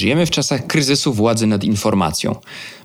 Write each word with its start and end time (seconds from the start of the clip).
Żyjemy 0.00 0.26
w 0.26 0.30
czasach 0.30 0.66
kryzysu 0.66 1.12
władzy 1.12 1.46
nad 1.46 1.64
informacją. 1.64 2.36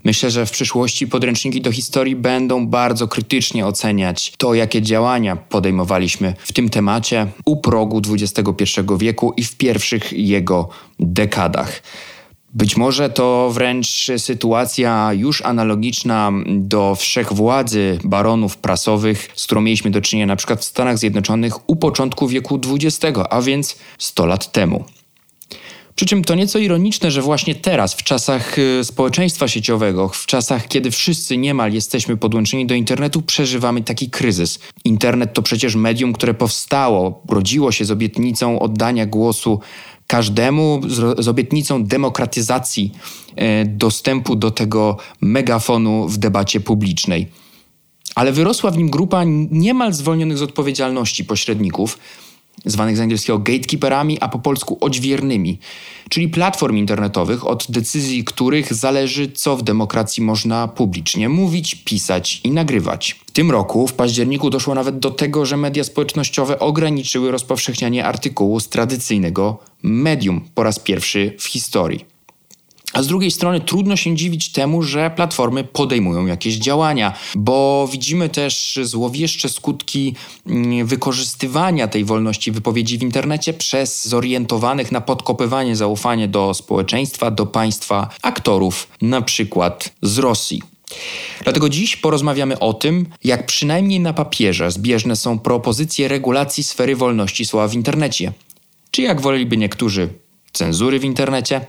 Myślę, 0.03 0.31
że 0.31 0.45
w 0.45 0.51
przyszłości 0.51 1.07
podręczniki 1.07 1.61
do 1.61 1.71
historii 1.71 2.15
będą 2.15 2.67
bardzo 2.67 3.07
krytycznie 3.07 3.65
oceniać 3.65 4.33
to, 4.37 4.53
jakie 4.53 4.81
działania 4.81 5.35
podejmowaliśmy 5.35 6.33
w 6.39 6.53
tym 6.53 6.69
temacie 6.69 7.27
u 7.45 7.57
progu 7.57 8.01
XXI 8.13 8.81
wieku 8.97 9.33
i 9.37 9.43
w 9.43 9.55
pierwszych 9.57 10.13
jego 10.13 10.69
dekadach. 10.99 11.81
Być 12.53 12.77
może 12.77 13.09
to 13.09 13.49
wręcz 13.53 14.11
sytuacja 14.17 15.13
już 15.13 15.41
analogiczna 15.41 16.31
do 16.47 16.95
wszechwładzy 16.95 17.99
baronów 18.03 18.57
prasowych, 18.57 19.29
z 19.35 19.45
którą 19.45 19.61
mieliśmy 19.61 19.91
do 19.91 20.01
czynienia 20.01 20.25
na 20.25 20.35
przykład 20.35 20.61
w 20.61 20.65
Stanach 20.65 20.97
Zjednoczonych 20.97 21.69
u 21.69 21.75
początku 21.75 22.27
wieku 22.27 22.59
XX, 22.73 23.19
a 23.29 23.41
więc 23.41 23.77
100 23.97 24.25
lat 24.25 24.51
temu. 24.51 24.85
Przy 25.95 26.05
czym 26.05 26.23
to 26.23 26.35
nieco 26.35 26.59
ironiczne, 26.59 27.11
że 27.11 27.21
właśnie 27.21 27.55
teraz, 27.55 27.93
w 27.93 28.03
czasach 28.03 28.59
y, 28.59 28.83
społeczeństwa 28.83 29.47
sieciowego, 29.47 30.09
w 30.09 30.25
czasach, 30.25 30.67
kiedy 30.67 30.91
wszyscy 30.91 31.37
niemal 31.37 31.73
jesteśmy 31.73 32.17
podłączeni 32.17 32.65
do 32.65 32.75
internetu, 32.75 33.21
przeżywamy 33.21 33.81
taki 33.81 34.09
kryzys. 34.09 34.59
Internet 34.83 35.33
to 35.33 35.41
przecież 35.41 35.75
medium, 35.75 36.13
które 36.13 36.33
powstało, 36.33 37.23
rodziło 37.29 37.71
się 37.71 37.85
z 37.85 37.91
obietnicą 37.91 38.59
oddania 38.59 39.05
głosu 39.05 39.59
każdemu, 40.07 40.81
z, 41.17 41.27
obietnicą 41.27 41.83
demokratyzacji 41.83 42.91
e, 43.35 43.65
dostępu 43.65 44.35
do 44.35 44.51
tego 44.51 44.97
megafonu 45.21 46.07
w 46.07 46.17
debacie 46.17 46.59
publicznej. 46.59 47.27
Ale 48.15 48.31
wyrosła 48.31 48.71
w 48.71 48.77
nim 48.77 48.89
grupa 48.89 49.23
niemal 49.51 49.93
zwolnionych 49.93 50.37
z 50.37 50.41
odpowiedzialności 50.41 51.25
pośredników, 51.25 51.97
zwanych 52.65 52.97
z 52.97 52.99
angielskiego 52.99 53.39
gatekeeperami, 53.39 54.19
a 54.21 54.29
po 54.29 54.39
polsku 54.39 54.77
odźwiernymi, 54.81 55.59
czyli 56.09 56.29
platform 56.29 56.77
internetowych, 56.77 57.47
od 57.47 57.65
decyzji 57.69 58.23
których 58.23 58.73
zależy, 58.73 59.31
co 59.31 59.57
w 59.57 59.63
demokracji 59.63 60.23
można 60.23 60.67
publicznie 60.67 61.29
mówić, 61.29 61.75
pisać 61.75 62.41
i 62.43 62.51
nagrywać. 62.51 63.19
W 63.27 63.31
tym 63.31 63.51
roku, 63.51 63.87
w 63.87 63.93
październiku, 63.93 64.49
doszło 64.49 64.75
nawet 64.75 64.99
do 64.99 65.11
tego, 65.11 65.45
że 65.45 65.57
media 65.57 65.83
społecznościowe 65.83 66.59
ograniczyły 66.59 67.31
rozpowszechnianie 67.31 68.05
artykułu 68.05 68.59
z 68.59 68.69
tradycyjnego 68.69 69.57
medium 69.83 70.41
po 70.55 70.63
raz 70.63 70.79
pierwszy 70.79 71.35
w 71.39 71.45
historii. 71.45 72.14
A 72.93 73.03
z 73.03 73.07
drugiej 73.07 73.31
strony 73.31 73.61
trudno 73.61 73.95
się 73.95 74.15
dziwić 74.15 74.51
temu, 74.51 74.81
że 74.81 75.11
platformy 75.15 75.63
podejmują 75.63 76.25
jakieś 76.25 76.55
działania, 76.55 77.13
bo 77.35 77.87
widzimy 77.91 78.29
też 78.29 78.79
złowieszcze 78.83 79.49
skutki 79.49 80.15
mm, 80.47 80.85
wykorzystywania 80.85 81.87
tej 81.87 82.05
wolności 82.05 82.51
wypowiedzi 82.51 82.97
w 82.97 83.03
internecie 83.03 83.53
przez 83.53 84.07
zorientowanych 84.07 84.91
na 84.91 85.01
podkopywanie 85.01 85.75
zaufania 85.75 86.27
do 86.27 86.53
społeczeństwa, 86.53 87.31
do 87.31 87.45
państwa 87.45 88.09
aktorów, 88.21 88.87
na 89.01 89.21
przykład 89.21 89.89
z 90.01 90.17
Rosji. 90.17 90.61
Dlatego 91.43 91.69
dziś 91.69 91.97
porozmawiamy 91.97 92.59
o 92.59 92.73
tym, 92.73 93.05
jak 93.23 93.45
przynajmniej 93.45 93.99
na 93.99 94.13
papierze 94.13 94.71
zbieżne 94.71 95.15
są 95.15 95.39
propozycje 95.39 96.07
regulacji 96.07 96.63
sfery 96.63 96.95
wolności 96.95 97.45
słowa 97.45 97.67
w 97.67 97.73
internecie. 97.73 98.31
Czy 98.91 99.01
jak 99.01 99.21
woleliby 99.21 99.57
niektórzy, 99.57 100.09
cenzury 100.53 100.99
w 100.99 101.03
internecie, 101.03 101.65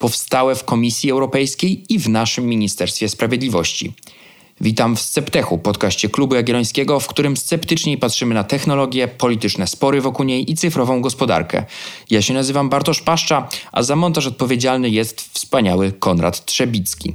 powstałe 0.00 0.54
w 0.54 0.64
Komisji 0.64 1.10
Europejskiej 1.10 1.84
i 1.88 1.98
w 1.98 2.08
naszym 2.08 2.46
Ministerstwie 2.46 3.08
Sprawiedliwości. 3.08 3.92
Witam 4.60 4.96
w 4.96 5.00
Sceptechu, 5.00 5.58
podcaście 5.58 6.08
Klubu 6.08 6.34
Jagiellońskiego, 6.34 7.00
w 7.00 7.06
którym 7.06 7.36
sceptyczniej 7.36 7.98
patrzymy 7.98 8.34
na 8.34 8.44
technologię, 8.44 9.08
polityczne 9.08 9.66
spory 9.66 10.00
wokół 10.00 10.26
niej 10.26 10.50
i 10.50 10.54
cyfrową 10.54 11.00
gospodarkę. 11.00 11.64
Ja 12.10 12.22
się 12.22 12.34
nazywam 12.34 12.68
Bartosz 12.68 13.00
Paszcza, 13.00 13.48
a 13.72 13.82
za 13.82 13.96
montaż 13.96 14.26
odpowiedzialny 14.26 14.90
jest 14.90 15.20
wspaniały 15.20 15.92
Konrad 15.92 16.44
Trzebicki. 16.44 17.14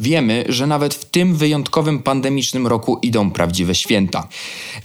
Wiemy, 0.00 0.44
że 0.48 0.66
nawet 0.66 0.94
w 0.94 1.04
tym 1.04 1.36
wyjątkowym 1.36 2.02
pandemicznym 2.02 2.66
roku 2.66 2.98
idą 3.02 3.30
prawdziwe 3.30 3.74
święta. 3.74 4.28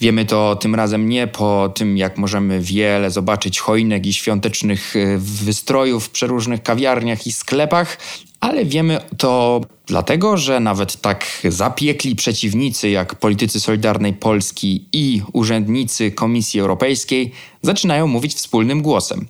Wiemy 0.01 0.25
to 0.25 0.55
tym 0.55 0.75
razem 0.75 1.09
nie 1.09 1.27
po 1.27 1.71
tym, 1.75 1.97
jak 1.97 2.17
możemy 2.17 2.59
wiele 2.61 3.11
zobaczyć 3.11 3.59
choinek 3.59 4.05
i 4.05 4.13
świątecznych 4.13 4.95
e, 4.95 5.17
wystrojów 5.17 6.05
w 6.05 6.09
przeróżnych 6.09 6.63
kawiarniach 6.63 7.27
i 7.27 7.31
sklepach, 7.31 7.97
ale 8.39 8.65
wiemy 8.65 9.01
to 9.17 9.61
dlatego, 9.85 10.37
że 10.37 10.59
nawet 10.59 11.01
tak 11.01 11.25
zapiekli 11.49 12.15
przeciwnicy 12.15 12.89
jak 12.89 13.15
politycy 13.15 13.59
Solidarnej 13.59 14.13
Polski 14.13 14.85
i 14.93 15.21
urzędnicy 15.33 16.11
Komisji 16.11 16.59
Europejskiej 16.59 17.31
zaczynają 17.61 18.07
mówić 18.07 18.33
wspólnym 18.33 18.81
głosem. 18.81 19.27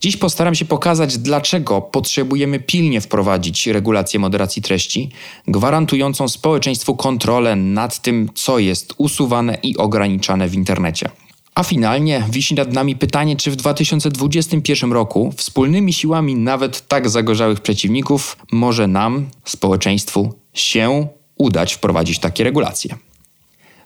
Dziś 0.00 0.16
postaram 0.16 0.54
się 0.54 0.64
pokazać, 0.64 1.18
dlaczego 1.18 1.80
potrzebujemy 1.82 2.60
pilnie 2.60 3.00
wprowadzić 3.00 3.66
regulację 3.66 4.20
moderacji 4.20 4.62
treści, 4.62 5.10
gwarantującą 5.48 6.28
społeczeństwu 6.28 6.96
kontrolę 6.96 7.56
nad 7.56 8.02
tym, 8.02 8.28
co 8.34 8.58
jest 8.58 8.94
usuwane 8.98 9.58
i 9.62 9.76
ograniczane 9.76 10.48
w 10.48 10.54
internecie. 10.54 11.10
A 11.54 11.62
finalnie 11.62 12.24
wisi 12.30 12.54
nad 12.54 12.72
nami 12.72 12.96
pytanie, 12.96 13.36
czy 13.36 13.50
w 13.50 13.56
2021 13.56 14.92
roku 14.92 15.32
wspólnymi 15.36 15.92
siłami 15.92 16.34
nawet 16.34 16.88
tak 16.88 17.08
zagorzałych 17.08 17.60
przeciwników 17.60 18.36
może 18.52 18.86
nam, 18.86 19.26
społeczeństwu, 19.44 20.34
się 20.54 21.06
udać 21.36 21.74
wprowadzić 21.74 22.18
takie 22.18 22.44
regulacje. 22.44 22.96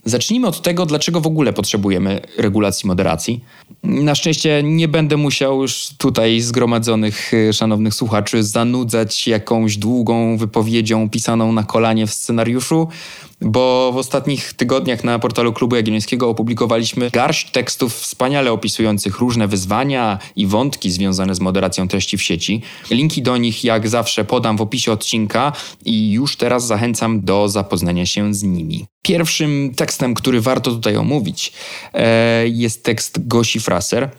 Zacznijmy 0.06 0.46
od 0.46 0.62
tego, 0.62 0.86
dlaczego 0.86 1.20
w 1.20 1.26
ogóle 1.26 1.52
potrzebujemy 1.52 2.20
regulacji 2.38 2.86
moderacji. 2.86 3.44
Na 3.82 4.14
szczęście 4.14 4.62
nie 4.64 4.88
będę 4.88 5.16
musiał 5.16 5.62
już 5.62 5.88
tutaj 5.98 6.40
zgromadzonych 6.40 7.34
y, 7.34 7.52
szanownych 7.52 7.94
słuchaczy 7.94 8.44
zanudzać 8.44 9.28
jakąś 9.28 9.76
długą 9.76 10.36
wypowiedzią 10.36 11.10
pisaną 11.10 11.52
na 11.52 11.62
kolanie 11.62 12.06
w 12.06 12.14
scenariuszu 12.14 12.88
bo 13.40 13.92
w 13.92 13.96
ostatnich 13.96 14.52
tygodniach 14.52 15.04
na 15.04 15.18
portalu 15.18 15.52
Klubu 15.52 15.76
Jagiellońskiego 15.76 16.28
opublikowaliśmy 16.28 17.10
garść 17.10 17.50
tekstów 17.50 17.94
wspaniale 17.94 18.52
opisujących 18.52 19.18
różne 19.18 19.48
wyzwania 19.48 20.18
i 20.36 20.46
wątki 20.46 20.90
związane 20.90 21.34
z 21.34 21.40
moderacją 21.40 21.88
treści 21.88 22.18
w 22.18 22.22
sieci. 22.22 22.62
Linki 22.90 23.22
do 23.22 23.36
nich, 23.36 23.64
jak 23.64 23.88
zawsze, 23.88 24.24
podam 24.24 24.56
w 24.56 24.60
opisie 24.60 24.92
odcinka 24.92 25.52
i 25.84 26.12
już 26.12 26.36
teraz 26.36 26.66
zachęcam 26.66 27.20
do 27.20 27.48
zapoznania 27.48 28.06
się 28.06 28.34
z 28.34 28.42
nimi. 28.42 28.86
Pierwszym 29.02 29.72
tekstem, 29.76 30.14
który 30.14 30.40
warto 30.40 30.70
tutaj 30.70 30.96
omówić, 30.96 31.52
e, 31.94 32.48
jest 32.48 32.84
tekst 32.84 33.28
Gosi 33.28 33.60
Fraser, 33.60 34.10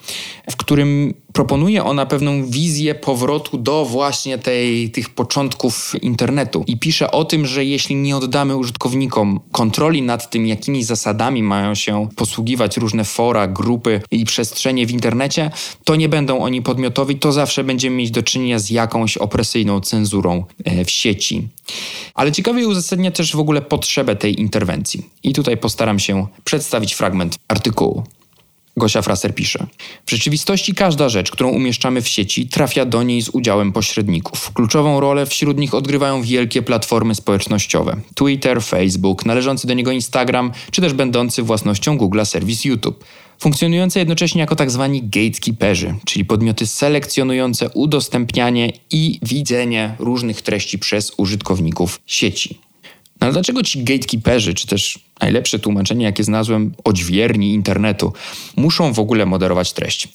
w 0.51 0.55
którym 0.55 1.13
proponuje 1.37 1.83
ona 1.83 2.05
pewną 2.05 2.45
wizję 2.45 2.95
powrotu 2.95 3.57
do 3.57 3.85
właśnie 3.85 4.37
tej, 4.37 4.91
tych 4.91 5.09
początków 5.09 5.93
internetu 6.01 6.63
i 6.67 6.79
pisze 6.79 7.11
o 7.11 7.25
tym, 7.25 7.45
że 7.45 7.65
jeśli 7.65 7.95
nie 7.95 8.17
oddamy 8.17 8.55
użytkownikom 8.55 9.39
kontroli 9.51 10.01
nad 10.01 10.29
tym, 10.29 10.47
jakimi 10.47 10.83
zasadami 10.83 11.43
mają 11.43 11.75
się 11.75 12.09
posługiwać 12.15 12.77
różne 12.77 13.03
fora, 13.03 13.47
grupy 13.47 14.01
i 14.11 14.25
przestrzenie 14.25 14.85
w 14.85 14.91
internecie, 14.91 15.51
to 15.83 15.95
nie 15.95 16.09
będą 16.09 16.39
oni 16.39 16.61
podmiotowi, 16.61 17.19
to 17.19 17.31
zawsze 17.31 17.63
będziemy 17.63 17.95
mieć 17.95 18.11
do 18.11 18.23
czynienia 18.23 18.59
z 18.59 18.69
jakąś 18.69 19.17
opresyjną 19.17 19.81
cenzurą 19.81 20.43
e, 20.65 20.85
w 20.85 20.91
sieci. 20.91 21.47
Ale 22.13 22.31
ciekawie 22.31 22.67
uzasadnia 22.67 23.11
też 23.11 23.35
w 23.35 23.39
ogóle 23.39 23.61
potrzebę 23.61 24.15
tej 24.15 24.41
interwencji. 24.41 25.09
I 25.23 25.33
tutaj 25.33 25.57
postaram 25.57 25.99
się 25.99 26.27
przedstawić 26.43 26.93
fragment 26.93 27.35
artykułu. 27.47 28.03
Gosia 28.77 29.01
Fraser 29.01 29.35
pisze. 29.35 29.67
W 30.05 30.11
rzeczywistości 30.11 30.73
każda 30.73 31.09
rzecz, 31.09 31.31
którą 31.31 31.49
umieszczamy 31.49 32.01
w 32.01 32.07
sieci, 32.07 32.47
trafia 32.47 32.85
do 32.85 33.03
niej 33.03 33.21
z 33.21 33.29
udziałem 33.29 33.71
pośredników. 33.71 34.51
Kluczową 34.53 34.99
rolę 34.99 35.25
wśród 35.25 35.57
nich 35.57 35.73
odgrywają 35.73 36.21
wielkie 36.21 36.61
platformy 36.61 37.15
społecznościowe: 37.15 37.97
Twitter, 38.15 38.63
Facebook, 38.63 39.25
należący 39.25 39.67
do 39.67 39.73
niego 39.73 39.91
Instagram, 39.91 40.51
czy 40.71 40.81
też 40.81 40.93
będący 40.93 41.43
własnością 41.43 41.97
Google 41.97 42.21
serwis 42.23 42.65
YouTube. 42.65 43.03
Funkcjonujące 43.39 43.99
jednocześnie 43.99 44.41
jako 44.41 44.55
tak 44.55 44.71
zwani 44.71 45.03
gatekeeperzy, 45.03 45.95
czyli 46.05 46.25
podmioty 46.25 46.67
selekcjonujące 46.67 47.69
udostępnianie 47.69 48.73
i 48.91 49.19
widzenie 49.23 49.95
różnych 49.99 50.41
treści 50.41 50.79
przez 50.79 51.11
użytkowników 51.17 52.01
sieci. 52.05 52.66
Ale 53.27 53.33
dlaczego 53.33 53.63
ci 53.63 53.83
gatekeeperzy, 53.83 54.53
czy 54.53 54.67
też 54.67 54.99
najlepsze 55.21 55.59
tłumaczenie, 55.59 56.05
jakie 56.05 56.23
znalazłem, 56.23 56.73
odźwierni 56.83 57.53
internetu, 57.53 58.13
muszą 58.55 58.93
w 58.93 58.99
ogóle 58.99 59.25
moderować 59.25 59.73
treść? 59.73 60.07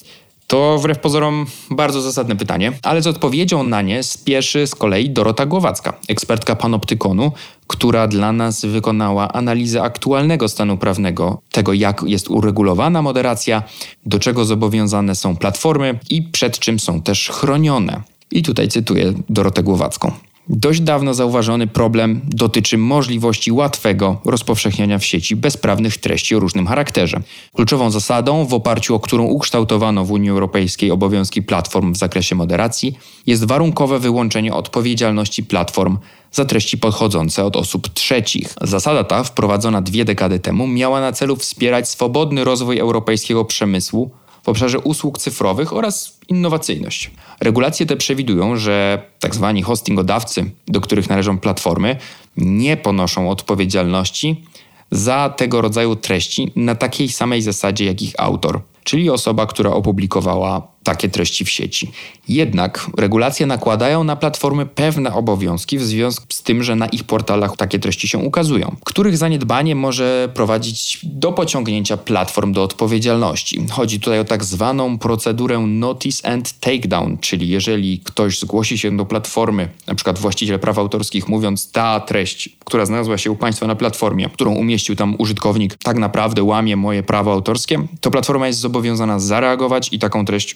To 0.47 0.77
wbrew 0.77 0.99
pozorom 0.99 1.45
bardzo 1.71 2.01
zasadne 2.01 2.35
pytanie, 2.35 2.71
ale 2.83 3.01
z 3.01 3.07
odpowiedzią 3.07 3.63
na 3.63 3.81
nie 3.81 4.03
spieszy 4.03 4.67
z 4.67 4.75
kolei 4.75 5.09
Dorota 5.09 5.45
Głowacka, 5.45 5.93
ekspertka 6.07 6.55
panoptykonu, 6.55 7.31
która 7.67 8.07
dla 8.07 8.31
nas 8.31 8.65
wykonała 8.65 9.31
analizę 9.33 9.81
aktualnego 9.81 10.49
stanu 10.49 10.77
prawnego, 10.77 11.41
tego 11.51 11.73
jak 11.73 12.01
jest 12.07 12.29
uregulowana 12.29 13.01
moderacja, 13.01 13.63
do 14.05 14.19
czego 14.19 14.45
zobowiązane 14.45 15.15
są 15.15 15.35
platformy 15.35 15.99
i 16.09 16.21
przed 16.21 16.59
czym 16.59 16.79
są 16.79 17.01
też 17.01 17.29
chronione. 17.29 18.01
I 18.31 18.43
tutaj 18.43 18.67
cytuję 18.67 19.13
Dorotę 19.29 19.63
Głowacką. 19.63 20.11
Dość 20.49 20.81
dawno 20.81 21.13
zauważony 21.13 21.67
problem 21.67 22.21
dotyczy 22.23 22.77
możliwości 22.77 23.51
łatwego 23.51 24.21
rozpowszechniania 24.25 24.99
w 24.99 25.05
sieci 25.05 25.35
bezprawnych 25.35 25.97
treści 25.97 26.35
o 26.35 26.39
różnym 26.39 26.67
charakterze. 26.67 27.21
Kluczową 27.55 27.91
zasadą, 27.91 28.45
w 28.45 28.53
oparciu 28.53 28.95
o 28.95 28.99
którą 28.99 29.23
ukształtowano 29.23 30.05
w 30.05 30.11
Unii 30.11 30.29
Europejskiej 30.29 30.91
obowiązki 30.91 31.41
platform 31.41 31.93
w 31.93 31.97
zakresie 31.97 32.35
moderacji, 32.35 32.97
jest 33.27 33.45
warunkowe 33.45 33.99
wyłączenie 33.99 34.53
odpowiedzialności 34.53 35.43
platform 35.43 35.97
za 36.31 36.45
treści 36.45 36.77
pochodzące 36.77 37.45
od 37.45 37.55
osób 37.55 37.89
trzecich. 37.89 38.53
Zasada 38.61 39.03
ta, 39.03 39.23
wprowadzona 39.23 39.81
dwie 39.81 40.05
dekady 40.05 40.39
temu, 40.39 40.67
miała 40.67 41.01
na 41.01 41.11
celu 41.11 41.35
wspierać 41.35 41.89
swobodny 41.89 42.43
rozwój 42.43 42.79
europejskiego 42.79 43.45
przemysłu 43.45 44.11
w 44.43 44.49
obszarze 44.49 44.79
usług 44.79 45.17
cyfrowych 45.17 45.73
oraz 45.73 46.17
innowacyjność. 46.27 47.11
Regulacje 47.39 47.85
te 47.85 47.97
przewidują, 47.97 48.57
że 48.57 49.01
tzw. 49.19 49.53
Tak 49.55 49.65
hostingodawcy, 49.65 50.51
do 50.67 50.81
których 50.81 51.09
należą 51.09 51.37
platformy, 51.37 51.97
nie 52.37 52.77
ponoszą 52.77 53.29
odpowiedzialności 53.29 54.43
za 54.91 55.33
tego 55.37 55.61
rodzaju 55.61 55.95
treści 55.95 56.51
na 56.55 56.75
takiej 56.75 57.09
samej 57.09 57.41
zasadzie 57.41 57.85
jak 57.85 58.01
ich 58.01 58.13
autor, 58.17 58.61
czyli 58.83 59.09
osoba, 59.09 59.45
która 59.45 59.71
opublikowała 59.71 60.72
takie 60.83 61.09
treści 61.09 61.45
w 61.45 61.49
sieci. 61.49 61.91
Jednak 62.27 62.89
regulacje 62.97 63.45
nakładają 63.45 64.03
na 64.03 64.15
platformy 64.15 64.65
pewne 64.65 65.13
obowiązki 65.13 65.77
w 65.77 65.83
związku 65.83 66.25
z 66.29 66.43
tym, 66.43 66.63
że 66.63 66.75
na 66.75 66.87
ich 66.87 67.03
portalach 67.03 67.57
takie 67.57 67.79
treści 67.79 68.07
się 68.07 68.17
ukazują, 68.17 68.75
których 68.85 69.17
zaniedbanie 69.17 69.75
może 69.75 70.29
prowadzić 70.33 70.99
do 71.03 71.31
pociągnięcia 71.31 71.97
platform 71.97 72.53
do 72.53 72.63
odpowiedzialności. 72.63 73.65
Chodzi 73.71 73.99
tutaj 73.99 74.19
o 74.19 74.25
tak 74.25 74.43
zwaną 74.43 74.97
procedurę 74.97 75.59
notice 75.59 76.29
and 76.29 76.59
takedown, 76.59 77.17
czyli 77.17 77.49
jeżeli 77.49 77.99
ktoś 77.99 78.39
zgłosi 78.39 78.77
się 78.77 78.97
do 78.97 79.05
platformy, 79.05 79.69
na 79.87 79.95
przykład 79.95 80.19
właściciel 80.19 80.59
praw 80.59 80.77
autorskich, 80.77 81.27
mówiąc 81.27 81.71
ta 81.71 81.99
treść, 81.99 82.49
która 82.65 82.85
znalazła 82.85 83.17
się 83.17 83.31
u 83.31 83.35
Państwa 83.35 83.67
na 83.67 83.75
platformie, 83.75 84.29
którą 84.29 84.55
umieścił 84.55 84.95
tam 84.95 85.15
użytkownik, 85.17 85.77
tak 85.83 85.97
naprawdę 85.97 86.43
łamie 86.43 86.75
moje 86.75 87.03
prawo 87.03 87.33
autorskie, 87.33 87.87
to 88.01 88.11
platforma 88.11 88.47
jest 88.47 88.59
zobowiązana 88.59 89.19
zareagować 89.19 89.89
i 89.91 89.99
taką 89.99 90.25
treść. 90.25 90.55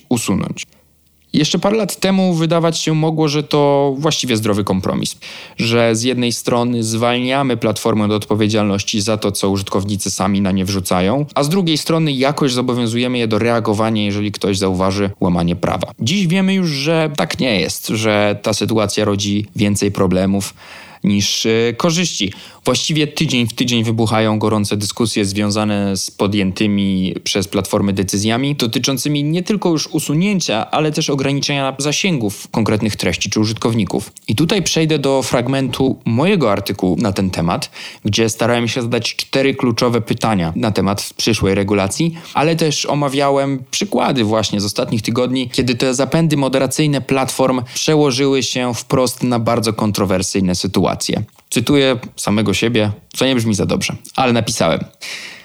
Jeszcze 1.33 1.59
parę 1.59 1.77
lat 1.77 1.99
temu 1.99 2.33
wydawać 2.33 2.77
się 2.77 2.93
mogło, 2.93 3.27
że 3.27 3.43
to 3.43 3.93
właściwie 3.97 4.37
zdrowy 4.37 4.63
kompromis. 4.63 5.17
Że 5.57 5.95
z 5.95 6.03
jednej 6.03 6.31
strony 6.31 6.83
zwalniamy 6.83 7.57
platformę 7.57 8.05
od 8.05 8.11
odpowiedzialności 8.11 9.01
za 9.01 9.17
to, 9.17 9.31
co 9.31 9.49
użytkownicy 9.49 10.11
sami 10.11 10.41
na 10.41 10.51
nie 10.51 10.65
wrzucają, 10.65 11.25
a 11.35 11.43
z 11.43 11.49
drugiej 11.49 11.77
strony 11.77 12.11
jakoś 12.11 12.53
zobowiązujemy 12.53 13.17
je 13.17 13.27
do 13.27 13.39
reagowania, 13.39 14.05
jeżeli 14.05 14.31
ktoś 14.31 14.57
zauważy 14.57 15.09
łamanie 15.19 15.55
prawa. 15.55 15.91
Dziś 15.99 16.27
wiemy 16.27 16.53
już, 16.53 16.69
że 16.69 17.11
tak 17.17 17.39
nie 17.39 17.59
jest, 17.59 17.87
że 17.87 18.39
ta 18.41 18.53
sytuacja 18.53 19.05
rodzi 19.05 19.45
więcej 19.55 19.91
problemów 19.91 20.53
niż 21.03 21.45
e, 21.45 21.73
korzyści. 21.77 22.33
Właściwie 22.67 23.07
tydzień 23.07 23.47
w 23.47 23.53
tydzień 23.53 23.83
wybuchają 23.83 24.39
gorące 24.39 24.77
dyskusje 24.77 25.25
związane 25.25 25.97
z 25.97 26.11
podjętymi 26.11 27.15
przez 27.23 27.47
platformy 27.47 27.93
decyzjami 27.93 28.55
dotyczącymi 28.55 29.23
nie 29.23 29.43
tylko 29.43 29.69
już 29.69 29.87
usunięcia, 29.87 30.71
ale 30.71 30.91
też 30.91 31.09
ograniczenia 31.09 31.75
zasięgów 31.77 32.47
konkretnych 32.51 32.95
treści 32.95 33.29
czy 33.29 33.39
użytkowników. 33.39 34.11
I 34.27 34.35
tutaj 34.35 34.63
przejdę 34.63 34.99
do 34.99 35.23
fragmentu 35.23 35.99
mojego 36.05 36.51
artykułu 36.51 36.95
na 36.99 37.11
ten 37.11 37.29
temat, 37.29 37.71
gdzie 38.05 38.29
starałem 38.29 38.67
się 38.67 38.81
zadać 38.81 39.15
cztery 39.15 39.55
kluczowe 39.55 40.01
pytania 40.01 40.53
na 40.55 40.71
temat 40.71 41.13
przyszłej 41.17 41.55
regulacji, 41.55 42.17
ale 42.33 42.55
też 42.55 42.85
omawiałem 42.85 43.63
przykłady 43.71 44.23
właśnie 44.23 44.61
z 44.61 44.65
ostatnich 44.65 45.01
tygodni, 45.01 45.49
kiedy 45.49 45.75
te 45.75 45.93
zapędy 45.93 46.37
moderacyjne 46.37 47.01
platform 47.01 47.61
przełożyły 47.73 48.43
się 48.43 48.73
wprost 48.73 49.23
na 49.23 49.39
bardzo 49.39 49.73
kontrowersyjne 49.73 50.55
sytuacje. 50.55 51.23
Cytuję 51.57 51.99
samego 52.15 52.53
siebie, 52.53 52.91
co 53.13 53.25
nie 53.25 53.35
brzmi 53.35 53.55
za 53.55 53.65
dobrze, 53.65 53.95
ale 54.15 54.33
napisałem. 54.33 54.79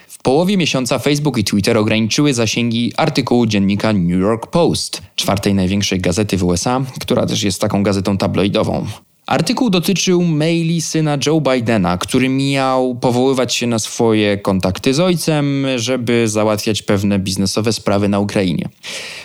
W 0.09 0.19
połowie 0.23 0.57
miesiąca 0.57 0.99
Facebook 0.99 1.39
i 1.39 1.45
Twitter 1.45 1.77
ograniczyły 1.77 2.35
zasięgi 2.35 2.93
artykułu 2.97 3.47
dziennika 3.47 3.93
New 3.93 4.21
York 4.21 4.47
Post, 4.47 5.03
czwartej 5.17 5.55
największej 5.55 6.01
gazety 6.01 6.37
w 6.37 6.45
USA, 6.45 6.81
która 7.01 7.27
też 7.27 7.43
jest 7.43 7.61
taką 7.61 7.83
gazetą 7.83 8.19
tabloidową. 8.19 8.87
Artykuł 9.27 9.71
dotyczył 9.71 10.23
maili 10.23 10.83
syna 10.83 11.19
Joe 11.27 11.41
Bidena, 11.41 11.99
który 11.99 12.29
miał 12.29 12.95
powoływać 12.95 13.55
się 13.55 13.67
na 13.67 13.79
swoje 13.79 14.39
kontakty 14.39 14.95
z 14.95 15.01
ojcem, 15.01 15.67
żeby 15.77 16.29
załatwiać 16.29 16.83
pewne 16.83 17.19
biznesowe 17.19 17.73
sprawy 17.73 18.09
na 18.09 18.21
Ukrainie. 18.21 18.69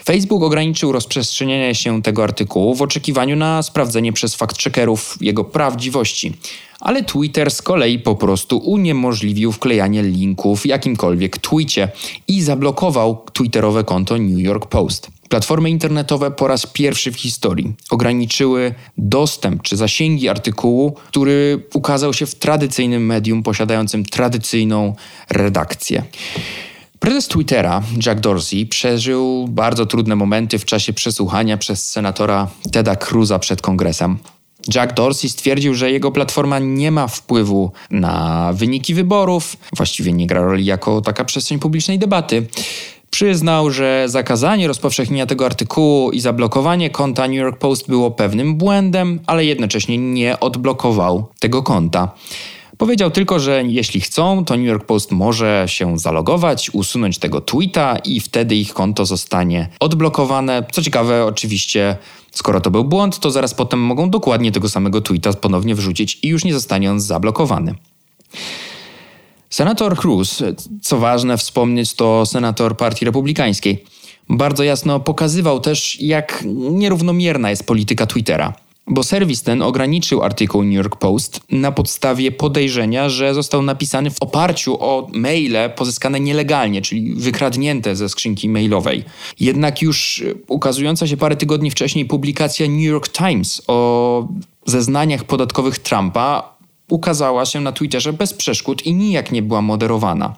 Facebook 0.06 0.44
ograniczył 0.44 0.92
rozprzestrzenianie 0.92 1.76
się 1.76 2.02
tego 2.02 2.24
artykułu 2.24 2.76
w 2.76 2.82
oczekiwaniu 2.82 3.36
na 3.36 3.64
sprawdzenie 3.64 4.14
przez 4.14 4.38
fact-checkerów 4.38 5.18
jego 5.22 5.44
prawdziwości 5.44 6.34
ale 6.80 7.04
Twitter 7.04 7.52
z 7.52 7.62
kolei 7.62 8.00
po 8.00 8.16
prostu 8.16 8.58
uniemożliwił 8.58 9.52
wklejanie 9.52 10.04
linków 10.04 10.62
w 10.62 10.66
jakimkolwiek 10.66 11.38
tweetie 11.38 11.90
i 12.28 12.42
zablokował 12.42 13.24
twitterowe 13.34 13.84
konto 13.84 14.18
New 14.18 14.40
York 14.40 14.66
Post. 14.66 15.08
Platformy 15.30 15.70
internetowe 15.70 16.32
po 16.32 16.48
raz 16.48 16.66
pierwszy 16.66 17.12
w 17.12 17.20
historii 17.20 17.74
ograniczyły 17.90 18.74
dostęp 18.98 19.62
czy 19.62 19.78
zasięgi 19.78 20.30
artykułu, 20.30 20.96
który 21.08 21.64
ukazał 21.74 22.14
się 22.14 22.26
w 22.26 22.36
tradycyjnym 22.36 23.06
medium 23.06 23.44
posiadającym 23.44 24.06
tradycyjną 24.06 24.96
redakcję. 25.30 26.04
Prezes 27.00 27.28
Twittera, 27.28 27.84
Jack 28.06 28.20
Dorsey, 28.20 28.66
przeżył 28.66 29.48
bardzo 29.48 29.86
trudne 29.86 30.16
momenty 30.16 30.60
w 30.60 30.66
czasie 30.66 30.94
przesłuchania 30.94 31.58
przez 31.58 31.90
senatora 31.90 32.48
Teda 32.72 32.96
Cruza 32.96 33.40
przed 33.40 33.62
kongresem. 33.62 34.18
Jack 34.76 34.94
Dorsey 34.94 35.30
stwierdził, 35.30 35.74
że 35.74 35.92
jego 35.92 36.12
platforma 36.12 36.60
nie 36.60 36.92
ma 36.92 37.08
wpływu 37.08 37.72
na 37.92 38.50
wyniki 38.54 38.94
wyborów, 38.94 39.58
właściwie 39.76 40.14
nie 40.14 40.28
gra 40.28 40.42
roli 40.42 40.66
jako 40.66 41.02
taka 41.02 41.26
przestrzeń 41.26 41.60
publicznej 41.60 42.00
debaty. 42.00 42.48
Przyznał, 43.10 43.72
że 43.72 44.04
zakazanie 44.10 44.68
rozpowszechnienia 44.68 45.26
tego 45.26 45.46
artykułu 45.46 46.12
i 46.12 46.20
zablokowanie 46.20 46.90
konta 46.90 47.28
New 47.28 47.38
York 47.38 47.58
Post 47.60 47.88
było 47.88 48.12
pewnym 48.12 48.56
błędem, 48.56 49.20
ale 49.26 49.46
jednocześnie 49.46 49.98
nie 49.98 50.40
odblokował 50.40 51.28
tego 51.40 51.64
konta. 51.64 52.12
Powiedział 52.78 53.12
tylko, 53.12 53.40
że 53.40 53.64
jeśli 53.64 54.02
chcą, 54.02 54.46
to 54.46 54.58
New 54.58 54.66
York 54.66 54.86
Post 54.86 55.12
może 55.12 55.64
się 55.68 56.00
zalogować, 56.00 56.70
usunąć 56.70 57.18
tego 57.18 57.42
tweeta 57.42 57.98
i 57.98 58.20
wtedy 58.20 58.56
ich 58.56 58.74
konto 58.74 59.06
zostanie 59.06 59.70
odblokowane. 59.80 60.66
Co 60.72 60.82
ciekawe, 60.82 61.26
oczywiście, 61.26 61.98
skoro 62.32 62.62
to 62.62 62.72
był 62.72 62.84
błąd, 62.84 63.20
to 63.20 63.32
zaraz 63.32 63.54
potem 63.54 63.80
mogą 63.80 64.10
dokładnie 64.10 64.52
tego 64.52 64.70
samego 64.70 65.02
tweeta 65.02 65.34
ponownie 65.34 65.76
wrzucić 65.76 66.20
i 66.24 66.28
już 66.28 66.46
nie 66.46 66.54
zostanie 66.54 66.92
on 66.92 67.00
zablokowany. 67.00 67.76
Senator 69.50 69.98
Cruz, 69.98 70.44
co 70.82 70.98
ważne 70.98 71.38
wspomnieć, 71.38 71.94
to 71.94 72.26
senator 72.26 72.78
Partii 72.78 73.06
Republikańskiej, 73.06 73.84
bardzo 74.30 74.64
jasno 74.64 75.00
pokazywał 75.00 75.60
też, 75.60 76.02
jak 76.02 76.44
nierównomierna 76.72 77.50
jest 77.50 77.64
polityka 77.64 78.06
Twittera. 78.06 78.54
Bo 78.90 79.04
serwis 79.04 79.44
ten 79.44 79.62
ograniczył 79.62 80.24
artykuł 80.24 80.64
New 80.64 80.74
York 80.74 80.96
Post 80.96 81.40
na 81.52 81.72
podstawie 81.72 82.32
podejrzenia, 82.32 83.10
że 83.10 83.34
został 83.34 83.62
napisany 83.62 84.12
w 84.12 84.22
oparciu 84.22 84.78
o 84.80 85.08
maile 85.14 85.70
pozyskane 85.76 86.20
nielegalnie, 86.20 86.82
czyli 86.82 87.14
wykradnięte 87.14 87.96
ze 87.96 88.10
skrzynki 88.10 88.50
mailowej. 88.50 89.04
Jednak 89.40 89.82
już 89.82 90.24
ukazująca 90.48 91.08
się 91.08 91.18
parę 91.18 91.36
tygodni 91.36 91.72
wcześniej 91.72 92.06
publikacja 92.06 92.68
New 92.68 92.82
York 92.82 93.10
Times 93.10 93.62
o 93.68 94.28
zeznaniach 94.66 95.24
podatkowych 95.24 95.80
Trumpa 95.80 96.57
ukazała 96.90 97.46
się 97.46 97.62
na 97.62 97.72
Twitterze 97.72 98.14
bez 98.14 98.34
przeszkód 98.34 98.86
i 98.86 98.94
nijak 98.94 99.32
nie 99.32 99.42
była 99.42 99.62
moderowana. 99.62 100.36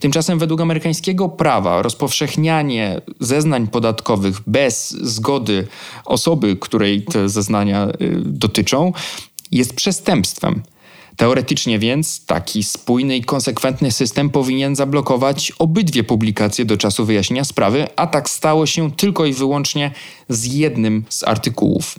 Tymczasem 0.00 0.38
według 0.38 0.60
amerykańskiego 0.60 1.28
prawa 1.28 1.82
rozpowszechnianie 1.82 3.00
zeznań 3.20 3.68
podatkowych 3.68 4.40
bez 4.46 4.90
zgody 4.90 5.66
osoby, 6.04 6.56
której 6.56 7.02
te 7.02 7.28
zeznania 7.28 7.88
y, 7.88 7.92
dotyczą, 8.24 8.92
jest 9.50 9.74
przestępstwem. 9.74 10.62
Teoretycznie 11.16 11.78
więc 11.78 12.26
taki 12.26 12.62
spójny 12.62 13.16
i 13.16 13.24
konsekwentny 13.24 13.92
system 13.92 14.30
powinien 14.30 14.76
zablokować 14.76 15.52
obydwie 15.58 16.04
publikacje 16.04 16.64
do 16.64 16.76
czasu 16.76 17.04
wyjaśnienia 17.04 17.44
sprawy, 17.44 17.86
a 17.96 18.06
tak 18.06 18.30
stało 18.30 18.66
się 18.66 18.92
tylko 18.92 19.26
i 19.26 19.32
wyłącznie 19.32 19.90
z 20.28 20.44
jednym 20.44 21.04
z 21.08 21.24
artykułów. 21.24 21.98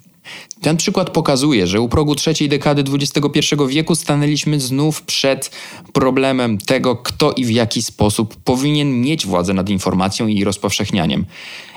Ten 0.61 0.77
przykład 0.77 1.09
pokazuje, 1.09 1.67
że 1.67 1.81
u 1.81 1.89
progu 1.89 2.15
trzeciej 2.15 2.49
dekady 2.49 2.83
XXI 2.93 3.55
wieku 3.67 3.95
stanęliśmy 3.95 4.59
znów 4.59 5.01
przed 5.01 5.51
problemem 5.93 6.57
tego, 6.57 6.95
kto 6.95 7.31
i 7.31 7.45
w 7.45 7.51
jaki 7.51 7.83
sposób 7.83 8.35
powinien 8.35 9.01
mieć 9.01 9.25
władzę 9.25 9.53
nad 9.53 9.69
informacją 9.69 10.27
i 10.27 10.43
rozpowszechnianiem. 10.43 11.25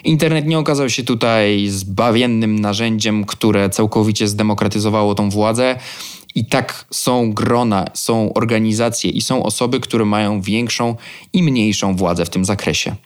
Internet 0.05 0.47
nie 0.47 0.59
okazał 0.59 0.91
się 0.91 1.03
tutaj 1.03 1.69
zbawiennym 1.69 2.59
narzędziem, 2.59 3.25
które 3.25 3.71
całkowicie 3.71 4.29
zdemokratyzowało 4.29 5.15
tą 5.15 5.31
władzę. 5.31 5.79
I 6.35 6.45
tak 6.45 6.85
są 6.91 7.33
grona, 7.33 7.85
są 7.95 8.33
organizacje 8.33 9.11
i 9.11 9.21
są 9.21 9.43
osoby, 9.43 9.81
które 9.81 10.05
mają 10.05 10.41
większą 10.41 10.97
i 11.33 11.43
mniejszą 11.43 11.97
władzę 11.97 12.25
w 12.25 12.31
tym 12.31 12.45
zakresie. 12.45 12.97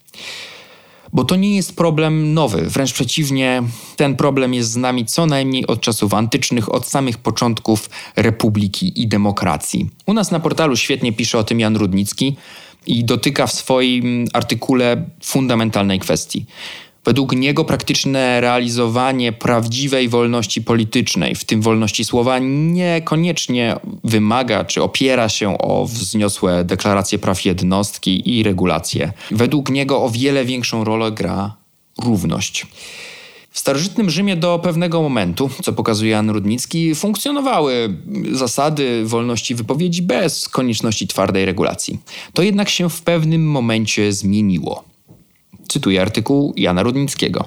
Bo 1.13 1.25
to 1.25 1.37
nie 1.37 1.57
jest 1.57 1.77
problem 1.77 2.35
nowy, 2.35 2.63
wręcz 2.63 2.93
przeciwnie, 2.93 3.63
ten 3.97 4.17
problem 4.17 4.55
jest 4.55 4.71
z 4.71 4.77
nami 4.77 5.07
co 5.07 5.27
najmniej 5.27 5.67
od 5.67 5.81
czasów 5.81 6.15
antycznych, 6.15 6.75
od 6.75 6.87
samych 6.87 7.19
początków 7.19 7.91
republiki 8.17 9.03
i 9.03 9.09
demokracji. 9.09 9.91
U 10.07 10.13
nas 10.13 10.31
na 10.31 10.41
portalu 10.41 10.77
świetnie 10.77 11.13
pisze 11.13 11.39
o 11.39 11.45
tym 11.45 11.61
Jan 11.61 11.77
Rudnicki 11.77 12.37
i 12.87 13.05
dotyka 13.05 13.47
w 13.47 13.53
swoim 13.53 14.25
artykule 14.33 15.05
fundamentalnej 15.23 15.99
kwestii. 15.99 16.47
Według 17.05 17.37
niego 17.37 17.65
praktyczne 17.65 18.41
realizowanie 18.41 19.33
prawdziwej 19.33 20.09
wolności 20.09 20.63
politycznej, 20.63 21.35
w 21.35 21.45
tym 21.45 21.63
wolności 21.63 22.05
słowa, 22.05 22.39
niekoniecznie 22.39 23.77
wymaga 24.05 24.65
czy 24.65 24.83
opiera 24.83 25.29
się 25.29 25.59
o 25.59 25.87
wzniosłe 25.87 26.65
deklaracje 26.65 27.19
praw 27.19 27.45
jednostki 27.45 28.39
i 28.39 28.43
regulacje. 28.43 29.13
Według 29.31 29.71
niego 29.71 30.03
o 30.03 30.11
wiele 30.11 30.45
większą 30.45 30.85
rolę 30.85 31.13
gra 31.13 31.57
równość. 32.03 32.67
W 33.51 33.59
starożytnym 33.59 34.11
Rzymie 34.11 34.37
do 34.37 34.59
pewnego 34.59 35.03
momentu, 35.03 35.51
co 35.63 35.73
pokazuje 35.73 36.11
Jan 36.11 36.31
Rudnicki, 36.31 36.95
funkcjonowały 36.95 37.97
zasady 38.33 39.05
wolności 39.05 39.55
wypowiedzi 39.55 40.03
bez 40.03 40.49
konieczności 40.49 41.07
twardej 41.07 41.45
regulacji. 41.45 41.99
To 42.33 42.43
jednak 42.43 42.69
się 42.69 42.91
w 42.91 43.03
pewnym 43.03 43.51
momencie 43.51 44.13
zmieniło. 44.13 44.90
Cytuję 45.71 46.03
artykuł 46.03 46.55
Jana 46.57 46.83
Rudnickiego. 46.83 47.45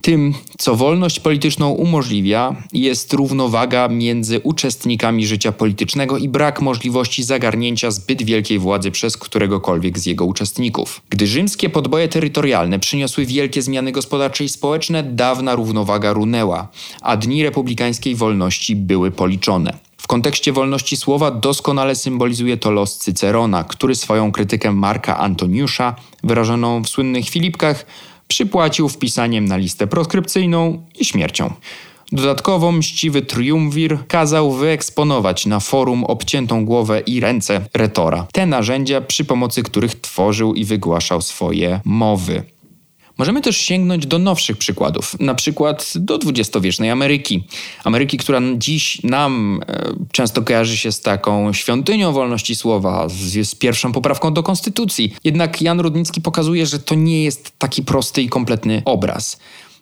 Tym, 0.00 0.34
co 0.58 0.76
wolność 0.76 1.20
polityczną 1.20 1.70
umożliwia, 1.70 2.56
jest 2.72 3.12
równowaga 3.12 3.88
między 3.88 4.40
uczestnikami 4.40 5.26
życia 5.26 5.52
politycznego 5.52 6.18
i 6.18 6.28
brak 6.28 6.60
możliwości 6.60 7.22
zagarnięcia 7.22 7.90
zbyt 7.90 8.22
wielkiej 8.22 8.58
władzy 8.58 8.90
przez 8.90 9.16
któregokolwiek 9.16 9.98
z 9.98 10.06
jego 10.06 10.24
uczestników. 10.24 11.02
Gdy 11.10 11.26
rzymskie 11.26 11.70
podboje 11.70 12.08
terytorialne 12.08 12.78
przyniosły 12.78 13.26
wielkie 13.26 13.62
zmiany 13.62 13.92
gospodarcze 13.92 14.44
i 14.44 14.48
społeczne, 14.48 15.02
dawna 15.02 15.54
równowaga 15.54 16.12
runęła, 16.12 16.68
a 17.00 17.16
dni 17.16 17.42
republikańskiej 17.42 18.14
wolności 18.14 18.76
były 18.76 19.10
policzone. 19.10 19.85
W 20.06 20.08
kontekście 20.08 20.52
wolności 20.52 20.96
słowa 20.96 21.30
doskonale 21.30 21.94
symbolizuje 21.94 22.56
to 22.56 22.70
los 22.70 22.98
Cycerona, 22.98 23.64
który 23.64 23.94
swoją 23.94 24.32
krytykę 24.32 24.72
Marka 24.72 25.18
Antoniusza, 25.18 25.96
wyrażoną 26.24 26.82
w 26.82 26.88
słynnych 26.88 27.28
Filipkach, 27.28 27.86
przypłacił 28.28 28.88
wpisaniem 28.88 29.44
na 29.44 29.56
listę 29.56 29.86
proskrypcyjną 29.86 30.82
i 30.98 31.04
śmiercią. 31.04 31.52
Dodatkowo 32.12 32.72
mściwy 32.72 33.22
triumvir 33.22 33.98
kazał 34.08 34.52
wyeksponować 34.52 35.46
na 35.46 35.60
forum 35.60 36.04
obciętą 36.04 36.64
głowę 36.64 37.00
i 37.00 37.20
ręce 37.20 37.60
retora. 37.74 38.26
Te 38.32 38.46
narzędzia, 38.46 39.00
przy 39.00 39.24
pomocy 39.24 39.62
których 39.62 40.00
tworzył 40.00 40.54
i 40.54 40.64
wygłaszał 40.64 41.22
swoje 41.22 41.80
mowy. 41.84 42.42
Możemy 43.18 43.42
też 43.42 43.56
sięgnąć 43.56 44.06
do 44.06 44.18
nowszych 44.18 44.56
przykładów, 44.56 45.20
na 45.20 45.34
przykład 45.34 45.92
do 45.96 46.18
dwudziestowiecznej 46.18 46.90
Ameryki. 46.90 47.44
Ameryki, 47.84 48.18
która 48.18 48.40
dziś 48.56 49.02
nam 49.02 49.60
e, 49.68 49.92
często 50.12 50.42
kojarzy 50.42 50.76
się 50.76 50.92
z 50.92 51.00
taką 51.00 51.52
świątynią 51.52 52.12
wolności 52.12 52.56
słowa, 52.56 53.08
z, 53.08 53.48
z 53.48 53.54
pierwszą 53.54 53.92
poprawką 53.92 54.34
do 54.34 54.42
konstytucji. 54.42 55.14
Jednak 55.24 55.62
Jan 55.62 55.80
Rudnicki 55.80 56.20
pokazuje, 56.20 56.66
że 56.66 56.78
to 56.78 56.94
nie 56.94 57.24
jest 57.24 57.52
taki 57.58 57.82
prosty 57.82 58.22
i 58.22 58.28
kompletny 58.28 58.82
obraz 58.84 59.38